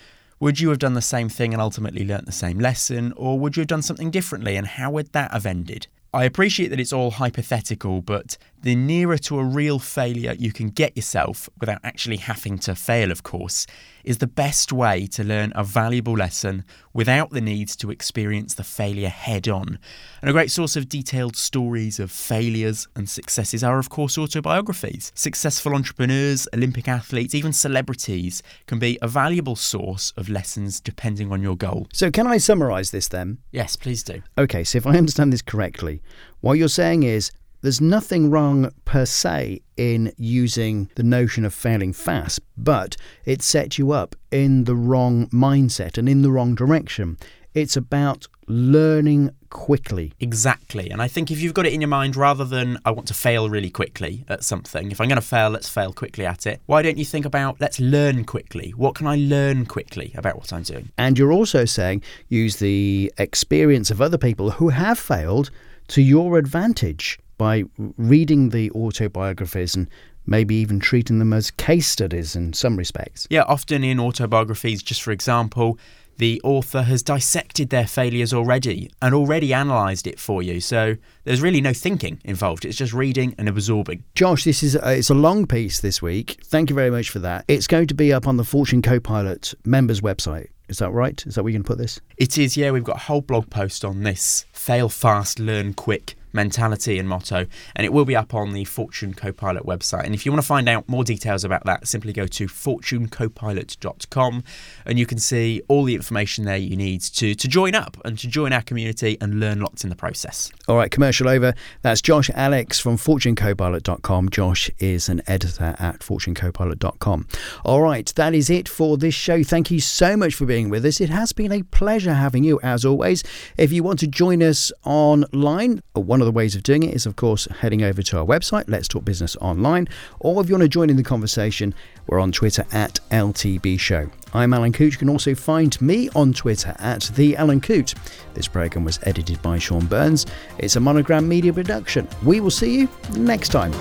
Would 0.41 0.61
you 0.61 0.71
have 0.71 0.79
done 0.79 0.95
the 0.95 1.03
same 1.03 1.29
thing 1.29 1.53
and 1.53 1.61
ultimately 1.61 2.07
learnt 2.07 2.25
the 2.25 2.33
same 2.33 2.59
lesson, 2.59 3.13
or 3.19 3.39
would 3.39 3.55
you 3.55 3.61
have 3.61 3.69
done 3.69 3.83
something 3.83 4.11
differently 4.11 4.57
and 4.57 4.67
how 4.67 4.91
would 4.93 5.13
that 5.13 5.33
have 5.33 5.45
ended? 5.45 5.89
I 6.15 6.25
appreciate 6.25 6.69
that 6.69 6.81
it's 6.81 6.93
all 6.93 7.11
hypothetical, 7.13 8.01
but 8.01 8.39
the 8.63 8.75
nearer 8.75 9.19
to 9.19 9.39
a 9.39 9.45
real 9.45 9.79
failure 9.79 10.35
you 10.39 10.53
can 10.53 10.69
get 10.71 10.97
yourself 10.97 11.49
without 11.61 11.81
actually 11.85 12.17
having 12.17 12.59
to 12.61 12.75
fail, 12.75 13.11
of 13.11 13.23
course, 13.23 13.67
is 14.07 14.19
the 14.19 14.27
best 14.27 14.73
way 14.73 15.07
to 15.09 15.25
learn 15.25 15.53
a 15.55 15.65
valuable 15.65 16.15
lesson 16.15 16.65
without 16.95 17.31
the 17.31 17.41
need 17.41 17.69
to 17.69 17.91
experience 17.91 18.55
the 18.55 18.65
failure 18.65 19.09
head 19.09 19.49
on. 19.49 19.79
And 20.23 20.31
a 20.31 20.33
great 20.33 20.51
source 20.51 20.77
of 20.77 20.89
detailed 20.89 21.37
stories 21.37 21.99
of 21.99 22.11
failures 22.11 22.87
and 22.95 23.09
successes 23.09 23.65
are, 23.65 23.79
of 23.79 23.91
course, 23.91 24.17
autobiographies. 24.17 25.13
Successful 25.15 25.75
entrepreneurs, 25.75 26.49
Olympic 26.55 26.89
athletes, 26.89 27.35
even 27.35 27.53
celebrities 27.53 28.43
can 28.67 28.79
be 28.79 28.99
a 29.03 29.09
valuable 29.09 29.57
source 29.57 30.13
of 30.17 30.29
lessons 30.29 30.81
depending 30.81 31.33
on 31.33 31.43
your 31.43 31.57
goal. 31.57 31.89
So, 31.93 32.11
can 32.11 32.27
I 32.27 32.39
summarise 32.39 32.93
this 32.93 33.09
then? 33.09 33.39
Yes, 33.51 33.77
please 33.77 34.03
do. 34.03 34.23
Okay, 34.39 34.65
so 34.65 34.79
if 34.79 34.87
I 34.87 34.97
understand 34.97 35.33
this 35.33 35.43
correctly, 35.43 36.01
what 36.41 36.55
you're 36.55 36.69
saying 36.69 37.03
is 37.03 37.33
there's 37.67 37.81
nothing 37.81 38.31
wrong 38.31 38.71
per 38.85 39.05
se 39.05 39.61
in 39.77 40.13
using 40.17 40.89
the 40.95 41.03
notion 41.03 41.45
of 41.45 41.53
failing 41.53 41.93
fast, 41.93 42.39
but 42.57 42.97
it 43.25 43.43
sets 43.43 43.77
you 43.77 43.91
up 43.91 44.15
in 44.31 44.63
the 44.65 44.77
wrong 44.77 45.27
mindset 45.31 45.99
and 45.99 46.09
in 46.09 46.23
the 46.23 46.31
wrong 46.31 46.55
direction. 46.55 47.19
It's 47.55 47.77
about 47.77 48.29
learning 48.47 49.33
quickly. 49.51 50.13
Exactly. 50.21 50.91
And 50.91 51.03
I 51.03 51.09
think 51.09 51.33
if 51.33 51.41
you've 51.41 51.55
got 51.55 51.67
it 51.67 51.73
in 51.73 51.81
your 51.81 51.89
mind, 51.89 52.15
rather 52.15 52.45
than 52.45 52.79
I 52.85 52.93
want 52.93 53.09
to 53.09 53.15
fail 53.15 53.51
really 53.51 53.71
quickly 53.71 54.25
at 54.29 54.45
something, 54.45 54.93
if 54.93 55.01
I'm 55.01 55.09
going 55.09 55.21
to 55.21 55.27
fail, 55.27 55.51
let's 55.51 55.69
fail 55.69 55.93
quickly 55.93 56.25
at 56.25 56.47
it. 56.47 56.61
Why 56.67 56.83
don't 56.83 56.99
you 56.99 57.05
think 57.05 57.25
about 57.27 57.61
let's 57.61 57.81
learn 57.81 58.23
quickly? 58.23 58.75
What 58.77 58.95
can 58.95 59.09
I 59.09 59.17
learn 59.17 59.67
quickly 59.67 60.13
about 60.15 60.37
what 60.37 60.53
I'm 60.53 60.63
doing? 60.63 60.91
And 60.97 61.19
you're 61.19 61.33
also 61.33 61.65
saying 61.65 62.05
use 62.29 62.59
the 62.59 63.13
experience 63.19 63.91
of 63.91 64.01
other 64.01 64.19
people 64.19 64.53
who 64.53 64.69
have 64.69 65.01
failed 65.01 65.51
to 65.89 66.01
your 66.01 66.39
advantage 66.39 67.19
by 67.39 67.65
reading 67.97 68.51
the 68.51 68.71
autobiographies 68.73 69.75
and 69.75 69.89
maybe 70.27 70.55
even 70.57 70.81
treating 70.81 71.19
them 71.19 71.33
as 71.33 71.51
case 71.53 71.89
studies 71.89 72.35
in 72.35 72.53
some 72.53 72.77
respects. 72.77 73.27
Yeah, 73.31 73.43
often 73.43 73.85
in 73.85 74.01
autobiographies, 74.01 74.83
just 74.83 75.03
for 75.03 75.13
example, 75.13 75.79
the 76.19 76.41
author 76.45 76.83
has 76.83 77.03
dissected 77.03 77.71
their 77.71 77.87
failures 77.87 78.33
already 78.33 78.91
and 79.03 79.15
already 79.15 79.53
analysed 79.53 80.07
it 80.07 80.19
for 80.19 80.43
you. 80.43 80.61
So 80.61 80.97
there's 81.25 81.43
really 81.43 81.61
no 81.61 81.73
thinking 81.73 82.21
involved. 82.25 82.65
It's 82.65 82.79
just 82.79 82.93
reading 82.93 83.35
and 83.39 83.49
absorbing. 83.49 84.03
Josh, 84.15 84.45
this 84.45 84.63
is 84.63 84.77
a, 84.77 84.99
it's 84.99 85.11
a 85.11 85.15
long 85.15 85.47
piece 85.47 85.81
this 85.81 86.01
week. 86.01 86.39
Thank 86.45 86.71
you 86.71 86.77
very 86.77 86.91
much 86.91 87.11
for 87.11 87.19
that. 87.21 87.45
It's 87.49 87.67
going 87.67 87.87
to 87.89 87.95
be 87.95 88.13
up 88.13 88.27
on 88.27 88.37
the 88.37 88.45
Fortune 88.45 88.83
Copilot 88.83 89.55
members 89.65 90.01
website. 90.01 90.49
Is 90.69 90.79
that 90.79 90.91
right? 90.91 91.25
Is 91.27 91.37
that 91.37 91.45
where 91.45 91.53
you 91.53 91.59
can 91.59 91.65
put 91.65 91.79
this? 91.79 92.01
It 92.17 92.39
is, 92.39 92.57
yeah. 92.57 92.73
We've 92.73 92.83
got 92.83 92.97
a 92.97 93.01
whole 93.01 93.21
blog 93.21 93.51
post 93.51 93.85
on 93.85 94.03
this 94.03 94.47
fail 94.53 94.89
fast, 94.89 95.39
learn 95.39 95.75
quick 95.75 96.17
mentality 96.37 96.99
and 96.99 97.09
motto, 97.09 97.47
and 97.75 97.85
it 97.85 97.93
will 97.93 98.05
be 98.05 98.15
up 98.15 98.33
on 98.35 98.53
the 98.53 98.65
Fortune 98.65 99.15
Copilot 99.15 99.65
website. 99.65 100.05
And 100.05 100.15
if 100.15 100.25
you 100.25 100.31
want 100.31 100.43
to 100.43 100.47
find 100.47 100.69
out 100.69 100.89
more 100.89 101.03
details 101.03 101.43
about 101.43 101.65
that, 101.65 101.89
simply 101.89 102.13
go 102.13 102.29
to 102.29 102.47
fortunecopilot.com 102.47 104.45
and 104.85 104.99
you 104.99 105.07
can 105.07 105.19
see 105.19 105.63
all 105.67 105.85
the 105.85 105.95
information 105.95 106.45
there 106.45 106.57
you 106.57 106.77
need 106.77 107.01
to, 107.01 107.35
to 107.35 107.49
join 107.49 107.75
up 107.75 107.97
and 108.05 108.19
to 108.19 108.29
join 108.29 108.53
our 108.53 108.63
community 108.63 109.19
and 109.21 109.41
learn 109.41 109.61
lots 109.61 109.83
in 109.83 109.91
the 109.91 109.97
process. 109.97 110.53
All 110.69 110.77
right, 110.77 110.91
commercial 110.91 111.29
over. 111.29 111.55
That's 111.83 112.01
Josh 112.01 112.31
Alex 112.35 112.79
from 112.79 112.97
fortunecopilot.com. 112.97 114.29
Josh 114.29 114.71
is 114.79 115.09
an 115.09 115.23
editor 115.27 115.75
at 115.79 116.01
fortunecopilot.com. 116.01 117.27
All 117.65 117.83
right, 117.83 118.13
that 118.17 118.35
is 118.35 118.51
it 118.51 118.69
for 118.69 118.97
this 118.97 119.15
show. 119.15 119.43
Thank 119.43 119.71
you 119.71 119.81
so 119.81 120.17
much 120.17 120.35
for 120.35 120.47
being 120.47 120.69
with 120.69 120.85
us. 120.85 121.01
It 121.01 121.11
has 121.11 121.33
been 121.33 121.53
a 121.53 121.63
pleasure 121.63 122.15
having 122.15 122.45
you 122.45 122.61
as 122.63 122.85
always. 122.85 123.25
If 123.57 123.73
you 123.73 123.83
want 123.83 123.99
to 124.01 124.07
join 124.07 124.43
us 124.43 124.73
online, 124.85 125.81
uh, 125.97 126.01
one 126.01 126.21
of 126.21 126.26
of 126.27 126.35
the 126.35 126.37
ways 126.37 126.57
of 126.57 126.63
doing 126.63 126.83
it 126.83 126.95
is, 126.95 127.07
of 127.07 127.15
course, 127.15 127.47
heading 127.61 127.83
over 127.83 128.03
to 128.03 128.19
our 128.19 128.25
website, 128.25 128.65
Let's 128.67 128.89
Talk 128.89 129.05
Business 129.05 129.37
Online, 129.37 129.89
or 130.19 130.43
if 130.43 130.49
you 130.49 130.55
want 130.55 130.63
to 130.63 130.69
join 130.69 130.91
in 130.91 130.97
the 130.97 131.05
conversation, 131.05 131.73
we're 132.09 132.19
on 132.19 132.33
Twitter 132.33 132.67
at 132.73 132.99
LTB 133.11 133.79
Show. 133.79 134.11
I'm 134.35 134.53
Alan 134.53 134.73
Coote. 134.73 134.93
You 134.93 134.99
can 134.99 135.09
also 135.09 135.35
find 135.35 135.81
me 135.81 136.11
on 136.17 136.33
Twitter 136.33 136.75
at 136.79 137.03
the 137.15 137.37
Alan 137.37 137.61
Coote. 137.61 137.95
This 138.35 138.49
program 138.49 138.85
was 138.85 138.99
edited 139.05 139.41
by 139.41 139.59
Sean 139.59 139.87
Burns. 139.87 140.27
It's 140.59 140.75
a 140.75 140.81
monogram 140.81 141.29
media 141.29 141.53
production. 141.53 142.09
We 142.25 142.41
will 142.41 142.51
see 142.51 142.81
you 142.81 142.89
next 143.17 143.51
time. 143.51 143.73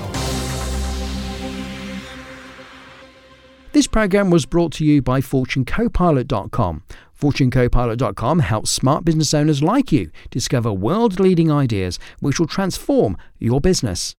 This 3.71 3.87
program 3.87 4.29
was 4.29 4.45
brought 4.45 4.71
to 4.73 4.85
you 4.85 5.01
by 5.01 5.19
FortuneCopilot.com. 5.19 6.83
FortuneCopilot.com 7.19 8.39
helps 8.39 8.69
smart 8.69 9.05
business 9.05 9.33
owners 9.33 9.63
like 9.63 9.91
you 9.91 10.11
discover 10.29 10.71
world 10.71 11.19
leading 11.19 11.51
ideas 11.51 11.97
which 12.19 12.39
will 12.39 12.47
transform 12.47 13.17
your 13.39 13.59
business. 13.61 14.13